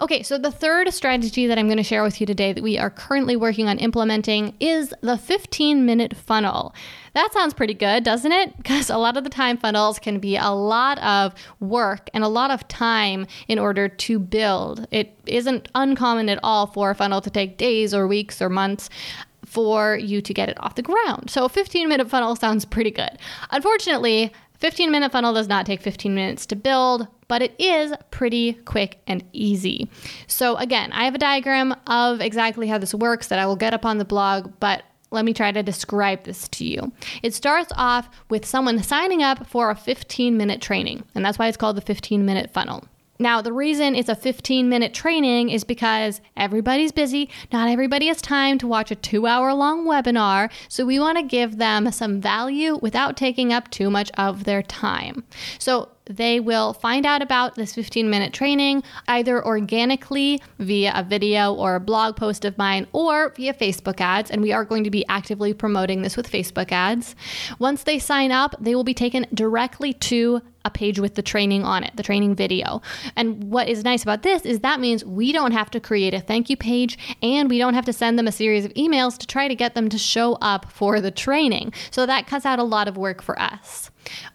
Okay, 0.00 0.22
so 0.22 0.38
the 0.38 0.50
third 0.50 0.92
strategy 0.92 1.46
that 1.46 1.58
I'm 1.58 1.66
going 1.66 1.76
to 1.76 1.82
share 1.82 2.02
with 2.02 2.20
you 2.20 2.26
today 2.26 2.52
that 2.52 2.62
we 2.62 2.78
are 2.78 2.90
currently 2.90 3.36
working 3.36 3.68
on 3.68 3.78
implementing 3.78 4.54
is 4.60 4.94
the 5.00 5.16
15 5.18 5.84
minute 5.84 6.16
funnel. 6.16 6.74
That 7.14 7.32
sounds 7.32 7.54
pretty 7.54 7.74
good, 7.74 8.04
doesn't 8.04 8.32
it? 8.32 8.54
Because 8.70 8.88
a 8.88 8.98
lot 8.98 9.16
of 9.16 9.24
the 9.24 9.30
time, 9.30 9.56
funnels 9.56 9.98
can 9.98 10.20
be 10.20 10.36
a 10.36 10.50
lot 10.50 10.98
of 11.00 11.34
work 11.58 12.08
and 12.14 12.22
a 12.22 12.28
lot 12.28 12.52
of 12.52 12.66
time 12.68 13.26
in 13.48 13.58
order 13.58 13.88
to 13.88 14.18
build. 14.20 14.86
It 14.92 15.18
isn't 15.26 15.68
uncommon 15.74 16.28
at 16.28 16.38
all 16.42 16.68
for 16.68 16.90
a 16.90 16.94
funnel 16.94 17.20
to 17.22 17.30
take 17.30 17.58
days 17.58 17.92
or 17.92 18.06
weeks 18.06 18.40
or 18.40 18.48
months 18.48 18.90
for 19.44 19.96
you 19.96 20.22
to 20.22 20.32
get 20.32 20.48
it 20.48 20.56
off 20.60 20.76
the 20.76 20.82
ground. 20.82 21.30
So 21.30 21.44
a 21.44 21.48
15 21.48 21.88
minute 21.88 22.08
funnel 22.08 22.36
sounds 22.36 22.64
pretty 22.64 22.92
good. 22.92 23.18
Unfortunately, 23.50 24.32
15 24.58 24.92
minute 24.92 25.10
funnel 25.10 25.34
does 25.34 25.48
not 25.48 25.66
take 25.66 25.80
15 25.80 26.14
minutes 26.14 26.46
to 26.46 26.56
build, 26.56 27.08
but 27.30 27.42
it 27.42 27.54
is 27.60 27.94
pretty 28.10 28.54
quick 28.54 28.98
and 29.06 29.22
easy. 29.32 29.88
So 30.26 30.56
again, 30.56 30.90
I 30.90 31.04
have 31.04 31.14
a 31.14 31.18
diagram 31.18 31.76
of 31.86 32.20
exactly 32.20 32.66
how 32.66 32.78
this 32.78 32.92
works 32.92 33.28
that 33.28 33.38
I 33.38 33.46
will 33.46 33.54
get 33.54 33.72
up 33.72 33.84
on 33.84 33.98
the 33.98 34.04
blog, 34.04 34.52
but 34.58 34.82
let 35.12 35.24
me 35.24 35.32
try 35.32 35.52
to 35.52 35.62
describe 35.62 36.24
this 36.24 36.48
to 36.48 36.64
you. 36.64 36.90
It 37.22 37.32
starts 37.32 37.72
off 37.76 38.10
with 38.30 38.44
someone 38.44 38.82
signing 38.82 39.22
up 39.22 39.46
for 39.46 39.70
a 39.70 39.76
15 39.76 40.36
minute 40.36 40.60
training, 40.60 41.04
and 41.14 41.24
that's 41.24 41.38
why 41.38 41.46
it's 41.46 41.56
called 41.56 41.76
the 41.76 41.82
15 41.82 42.26
minute 42.26 42.50
funnel. 42.50 42.84
Now, 43.20 43.42
the 43.42 43.52
reason 43.52 43.94
it's 43.94 44.08
a 44.08 44.14
15 44.14 44.68
minute 44.68 44.94
training 44.94 45.50
is 45.50 45.62
because 45.62 46.22
everybody's 46.38 46.90
busy. 46.90 47.28
Not 47.52 47.68
everybody 47.68 48.06
has 48.06 48.22
time 48.22 48.56
to 48.58 48.66
watch 48.66 48.90
a 48.90 48.94
two 48.94 49.26
hour 49.26 49.52
long 49.52 49.86
webinar. 49.86 50.50
So, 50.68 50.86
we 50.86 50.98
want 50.98 51.18
to 51.18 51.22
give 51.22 51.58
them 51.58 51.92
some 51.92 52.22
value 52.22 52.78
without 52.80 53.18
taking 53.18 53.52
up 53.52 53.70
too 53.70 53.90
much 53.90 54.10
of 54.16 54.44
their 54.44 54.62
time. 54.62 55.22
So, 55.58 55.90
they 56.06 56.40
will 56.40 56.72
find 56.72 57.06
out 57.06 57.22
about 57.22 57.54
this 57.54 57.74
15 57.74 58.10
minute 58.10 58.32
training 58.32 58.82
either 59.06 59.44
organically 59.44 60.42
via 60.58 60.92
a 60.96 61.04
video 61.04 61.54
or 61.54 61.76
a 61.76 61.80
blog 61.80 62.16
post 62.16 62.44
of 62.44 62.58
mine 62.58 62.86
or 62.92 63.32
via 63.36 63.54
Facebook 63.54 64.00
ads. 64.00 64.30
And 64.30 64.42
we 64.42 64.50
are 64.50 64.64
going 64.64 64.84
to 64.84 64.90
be 64.90 65.06
actively 65.08 65.54
promoting 65.54 66.02
this 66.02 66.16
with 66.16 66.30
Facebook 66.30 66.72
ads. 66.72 67.14
Once 67.58 67.84
they 67.84 67.98
sign 67.98 68.32
up, 68.32 68.56
they 68.58 68.74
will 68.74 68.82
be 68.82 68.94
taken 68.94 69.26
directly 69.32 69.92
to 69.92 70.42
a 70.64 70.70
page 70.70 70.98
with 70.98 71.14
the 71.14 71.22
training 71.22 71.64
on 71.64 71.84
it, 71.84 71.96
the 71.96 72.02
training 72.02 72.34
video. 72.34 72.82
And 73.16 73.44
what 73.44 73.68
is 73.68 73.84
nice 73.84 74.02
about 74.02 74.22
this 74.22 74.44
is 74.44 74.60
that 74.60 74.80
means 74.80 75.04
we 75.04 75.32
don't 75.32 75.52
have 75.52 75.70
to 75.70 75.80
create 75.80 76.14
a 76.14 76.20
thank 76.20 76.50
you 76.50 76.56
page 76.56 76.98
and 77.22 77.48
we 77.48 77.58
don't 77.58 77.74
have 77.74 77.86
to 77.86 77.92
send 77.92 78.18
them 78.18 78.26
a 78.26 78.32
series 78.32 78.64
of 78.64 78.74
emails 78.74 79.16
to 79.18 79.26
try 79.26 79.48
to 79.48 79.54
get 79.54 79.74
them 79.74 79.88
to 79.88 79.98
show 79.98 80.34
up 80.40 80.70
for 80.70 81.00
the 81.00 81.10
training. 81.10 81.72
So 81.90 82.06
that 82.06 82.26
cuts 82.26 82.46
out 82.46 82.58
a 82.58 82.64
lot 82.64 82.88
of 82.88 82.96
work 82.96 83.22
for 83.22 83.40
us. 83.40 83.90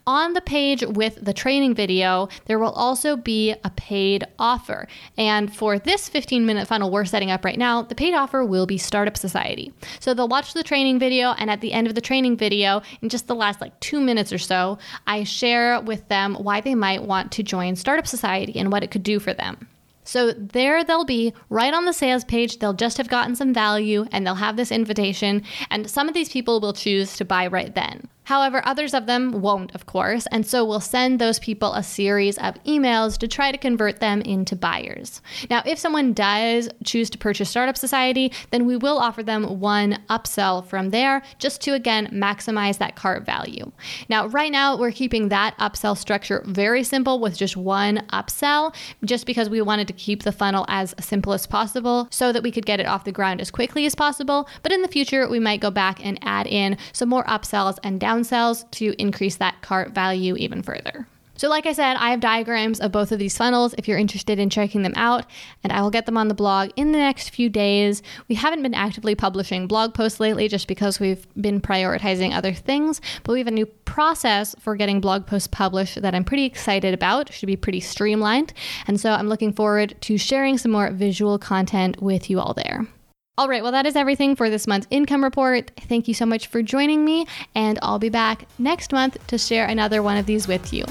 On 0.08 0.34
the 0.34 0.42
page 0.42 0.84
with 0.84 1.24
the 1.24 1.34
training 1.34 1.74
video, 1.74 2.30
there 2.46 2.60
will 2.60 2.72
also 2.72 3.16
be 3.16 3.56
a 3.64 3.72
paid 3.72 4.24
offer. 4.38 4.88
And 5.18 5.54
for 5.54 5.80
this 5.80 6.08
15 6.08 6.46
minute 6.46 6.68
funnel 6.68 6.92
we're 6.92 7.06
setting 7.06 7.32
up 7.32 7.44
right 7.44 7.58
now, 7.58 7.82
the 7.82 7.96
paid 7.96 8.14
offer 8.14 8.46
will 8.46 8.68
be 8.68 8.78
Startup 8.78 9.18
Society. 9.18 9.74
So 10.00 10.14
they'll 10.14 10.28
watch 10.28 10.54
the 10.54 10.64
training 10.64 11.00
video, 11.00 11.32
and 11.32 11.50
at 11.50 11.62
the 11.62 11.74
end 11.74 11.88
of 11.88 11.96
the 11.96 12.02
training 12.02 12.38
video, 12.38 12.84
in 13.02 13.10
just 13.10 13.28
the 13.28 13.36
last 13.36 13.60
like 13.60 13.80
two 13.80 14.00
minutes 14.00 14.32
or 14.32 14.38
so, 14.38 14.78
I 15.08 15.24
share 15.24 15.82
with 15.82 16.08
them 16.08 16.15
why 16.36 16.62
they 16.62 16.76
might 16.76 17.04
want 17.04 17.32
to 17.34 17.44
join 17.44 17.76
Startup 17.76 18.08
Society 18.08 18.58
and 18.58 18.72
what 18.72 18.84
it 18.84 18.92
could 18.92 19.04
do 19.04 19.20
for 19.20 19.34
them. 19.34 19.68
So 20.04 20.32
there 20.32 20.84
they'll 20.84 21.04
be 21.04 21.34
right 21.50 21.74
on 21.74 21.86
the 21.86 21.94
sales 21.94 22.24
page. 22.24 22.60
They'll 22.60 22.74
just 22.74 22.98
have 22.98 23.10
gotten 23.10 23.36
some 23.36 23.54
value 23.54 24.06
and 24.12 24.26
they'll 24.26 24.36
have 24.36 24.56
this 24.56 24.72
invitation. 24.72 25.44
And 25.72 25.90
some 25.90 26.08
of 26.08 26.14
these 26.14 26.30
people 26.30 26.60
will 26.60 26.74
choose 26.74 27.18
to 27.18 27.26
buy 27.26 27.48
right 27.48 27.74
then. 27.74 28.08
However, 28.26 28.62
others 28.66 28.94
of 28.94 29.06
them 29.06 29.42
won't, 29.42 29.74
of 29.74 29.86
course, 29.86 30.28
and 30.32 30.46
so 30.46 30.66
we'll 30.66 30.80
send 30.80 31.20
those 31.20 31.40
people 31.40 31.74
a 31.74 31.84
series 31.84 32.38
of 32.38 32.62
emails 32.64 33.18
to 33.20 33.28
try 33.28 33.52
to 33.52 33.58
convert 33.58 34.00
them 34.00 34.22
into 34.22 34.56
buyers. 34.56 35.22
Now, 35.50 35.62
if 35.66 35.80
someone 35.80 36.14
does 36.14 36.70
choose 36.84 37.10
to 37.12 37.18
purchase 37.18 37.50
Startup 37.50 37.78
Society, 37.78 38.32
then 38.52 38.66
we 38.66 38.78
will 38.78 38.98
offer 38.98 39.24
them 39.24 39.60
one 39.60 40.00
upsell 40.10 40.66
from 40.66 40.90
there 40.90 41.22
just 41.40 41.62
to 41.62 41.74
again 41.74 42.08
maximize 42.12 42.80
that 42.80 42.96
cart 42.96 43.26
value. 43.26 43.72
Now, 44.10 44.28
right 44.28 44.52
now, 44.52 44.78
we're 44.78 44.92
keeping 44.92 45.30
that 45.30 45.58
upsell 45.60 45.98
structure 45.98 46.44
very 46.46 46.84
simple 46.84 47.20
with 47.20 47.38
just 47.38 47.56
one 47.56 48.00
upsell, 48.12 48.74
just 49.04 49.26
because 49.26 49.50
we 49.50 49.62
wanted 49.62 49.88
to 49.88 49.94
keep 49.94 50.24
the 50.24 50.32
funnel 50.32 50.66
as 50.68 50.96
simple 51.00 51.34
as 51.34 51.46
possible 51.46 52.08
so 52.10 52.32
that 52.32 52.44
we 52.44 52.52
could 52.52 52.66
get 52.66 52.80
it 52.80 52.88
off 52.88 53.04
the 53.04 53.12
ground 53.12 53.40
as 53.40 53.52
quickly 53.52 53.86
as 53.86 53.94
possible. 53.94 54.50
But 54.64 54.72
in 54.72 54.82
the 54.82 54.88
future, 54.88 55.30
we 55.30 55.40
might 55.40 55.62
go 55.62 55.70
back 55.70 56.04
and 56.04 56.18
add 56.24 56.48
in 56.48 56.78
some 56.92 57.10
more 57.10 57.24
upsells 57.26 57.78
and 57.84 58.00
down 58.00 58.15
downsells 58.16 58.70
to 58.72 58.94
increase 59.00 59.38
that 59.38 59.62
cart 59.62 59.92
value 59.92 60.36
even 60.38 60.62
further. 60.62 61.08
So, 61.38 61.50
like 61.50 61.66
I 61.66 61.74
said, 61.74 61.98
I 61.98 62.12
have 62.12 62.22
diagrams 62.22 62.80
of 62.80 62.94
both 62.94 63.12
of 63.12 63.20
these 63.20 63.38
funnels 63.38 63.76
if 63.78 63.90
you're 63.90 63.98
interested 63.98 64.40
in 64.40 64.50
checking 64.50 64.84
them 64.84 64.94
out, 64.96 65.26
and 65.66 65.74
I 65.74 65.82
will 65.82 65.90
get 65.90 66.06
them 66.06 66.18
on 66.18 66.30
the 66.30 66.34
blog 66.34 66.70
in 66.78 66.94
the 66.94 66.98
next 66.98 67.30
few 67.30 67.50
days. 67.50 68.02
We 68.30 68.36
haven't 68.36 68.64
been 68.64 68.74
actively 68.74 69.16
publishing 69.16 69.68
blog 69.68 69.94
posts 69.94 70.22
lately 70.22 70.48
just 70.48 70.66
because 70.66 71.02
we've 71.02 71.28
been 71.42 71.60
prioritizing 71.60 72.34
other 72.34 72.54
things, 72.54 73.02
but 73.24 73.34
we 73.34 73.40
have 73.40 73.50
a 73.50 73.52
new 73.52 73.66
process 73.66 74.56
for 74.60 74.78
getting 74.78 75.02
blog 75.02 75.28
posts 75.28 75.50
published 75.50 76.02
that 76.02 76.16
I'm 76.16 76.24
pretty 76.24 76.46
excited 76.46 76.94
about. 76.94 77.30
It 77.30 77.34
should 77.34 77.48
be 77.48 77.58
pretty 77.58 77.82
streamlined, 77.82 78.54
and 78.88 78.98
so 78.98 79.12
I'm 79.12 79.28
looking 79.28 79.52
forward 79.52 79.96
to 80.02 80.18
sharing 80.18 80.58
some 80.58 80.72
more 80.72 80.90
visual 80.92 81.38
content 81.38 82.02
with 82.02 82.30
you 82.30 82.40
all 82.40 82.54
there. 82.54 82.88
All 83.38 83.50
right, 83.50 83.62
well, 83.62 83.74
that 83.74 83.86
is 83.86 83.98
everything 83.98 84.38
for 84.38 84.50
this 84.50 84.66
month's 84.66 84.88
income 84.90 85.22
report. 85.22 85.70
Thank 85.90 86.08
you 86.08 86.14
so 86.14 86.26
much 86.26 86.48
for 86.48 86.62
joining 86.62 87.04
me, 87.04 87.28
and 87.54 87.78
I'll 87.82 88.00
be 88.00 88.08
back 88.08 88.48
next 88.58 88.94
month 88.94 89.18
to 89.28 89.38
share 89.38 89.66
another 89.66 90.02
one 90.02 90.16
of 90.16 90.26
these 90.26 90.48
with 90.48 90.72
you. 90.72 90.86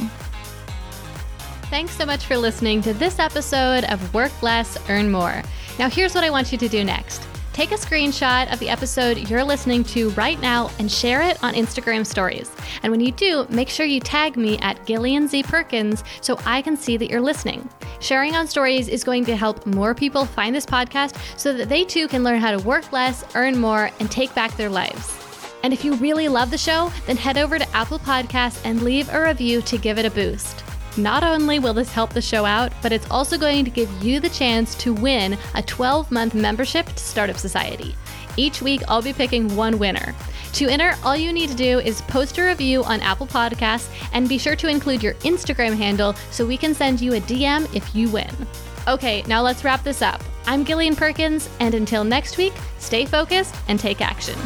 Thanks 1.70 1.96
so 1.96 2.04
much 2.04 2.26
for 2.26 2.36
listening 2.36 2.82
to 2.82 2.92
this 2.92 3.18
episode 3.18 3.84
of 3.84 4.12
Work 4.12 4.42
Less, 4.42 4.76
Earn 4.90 5.10
More. 5.10 5.42
Now, 5.78 5.88
here's 5.88 6.14
what 6.14 6.22
I 6.22 6.28
want 6.28 6.52
you 6.52 6.58
to 6.58 6.68
do 6.68 6.84
next 6.84 7.26
Take 7.54 7.70
a 7.70 7.76
screenshot 7.76 8.52
of 8.52 8.58
the 8.58 8.68
episode 8.68 9.30
you're 9.30 9.44
listening 9.44 9.84
to 9.84 10.10
right 10.10 10.40
now 10.40 10.72
and 10.80 10.90
share 10.90 11.22
it 11.22 11.42
on 11.44 11.54
Instagram 11.54 12.04
stories. 12.04 12.50
And 12.82 12.90
when 12.90 12.98
you 12.98 13.12
do, 13.12 13.46
make 13.48 13.68
sure 13.68 13.86
you 13.86 14.00
tag 14.00 14.36
me 14.36 14.58
at 14.58 14.84
Gillian 14.86 15.28
Z. 15.28 15.44
Perkins 15.44 16.02
so 16.20 16.36
I 16.44 16.62
can 16.62 16.76
see 16.76 16.96
that 16.96 17.08
you're 17.08 17.20
listening. 17.20 17.68
Sharing 18.04 18.36
on 18.36 18.46
stories 18.46 18.88
is 18.88 19.02
going 19.02 19.24
to 19.24 19.34
help 19.34 19.64
more 19.64 19.94
people 19.94 20.26
find 20.26 20.54
this 20.54 20.66
podcast 20.66 21.16
so 21.38 21.54
that 21.54 21.70
they 21.70 21.84
too 21.84 22.06
can 22.06 22.22
learn 22.22 22.38
how 22.38 22.54
to 22.54 22.62
work 22.62 22.92
less, 22.92 23.24
earn 23.34 23.58
more, 23.58 23.90
and 23.98 24.10
take 24.10 24.34
back 24.34 24.54
their 24.58 24.68
lives. 24.68 25.10
And 25.62 25.72
if 25.72 25.86
you 25.86 25.94
really 25.94 26.28
love 26.28 26.50
the 26.50 26.58
show, 26.58 26.92
then 27.06 27.16
head 27.16 27.38
over 27.38 27.58
to 27.58 27.74
Apple 27.74 27.98
Podcasts 27.98 28.60
and 28.66 28.82
leave 28.82 29.08
a 29.08 29.24
review 29.24 29.62
to 29.62 29.78
give 29.78 29.96
it 29.96 30.04
a 30.04 30.10
boost. 30.10 30.62
Not 30.98 31.24
only 31.24 31.58
will 31.58 31.72
this 31.72 31.90
help 31.90 32.12
the 32.12 32.20
show 32.20 32.44
out, 32.44 32.74
but 32.82 32.92
it's 32.92 33.10
also 33.10 33.38
going 33.38 33.64
to 33.64 33.70
give 33.70 33.90
you 34.02 34.20
the 34.20 34.28
chance 34.28 34.74
to 34.74 34.92
win 34.92 35.38
a 35.54 35.62
12 35.62 36.10
month 36.10 36.34
membership 36.34 36.84
to 36.84 37.02
Startup 37.02 37.38
Society. 37.38 37.96
Each 38.36 38.60
week, 38.60 38.82
I'll 38.86 39.00
be 39.00 39.14
picking 39.14 39.56
one 39.56 39.78
winner. 39.78 40.14
To 40.54 40.68
enter, 40.68 40.94
all 41.02 41.16
you 41.16 41.32
need 41.32 41.50
to 41.50 41.56
do 41.56 41.80
is 41.80 42.00
post 42.02 42.38
a 42.38 42.44
review 42.44 42.84
on 42.84 43.00
Apple 43.00 43.26
Podcasts 43.26 43.92
and 44.12 44.28
be 44.28 44.38
sure 44.38 44.54
to 44.54 44.68
include 44.68 45.02
your 45.02 45.14
Instagram 45.14 45.76
handle 45.76 46.12
so 46.30 46.46
we 46.46 46.56
can 46.56 46.74
send 46.74 47.00
you 47.00 47.14
a 47.14 47.20
DM 47.20 47.68
if 47.74 47.92
you 47.92 48.08
win. 48.08 48.30
Okay, 48.86 49.22
now 49.26 49.42
let's 49.42 49.64
wrap 49.64 49.82
this 49.82 50.00
up. 50.00 50.22
I'm 50.46 50.64
Gillian 50.64 50.94
Perkins, 50.94 51.50
and 51.58 51.74
until 51.74 52.04
next 52.04 52.36
week, 52.36 52.52
stay 52.78 53.04
focused 53.04 53.56
and 53.66 53.80
take 53.80 54.00
action. 54.00 54.38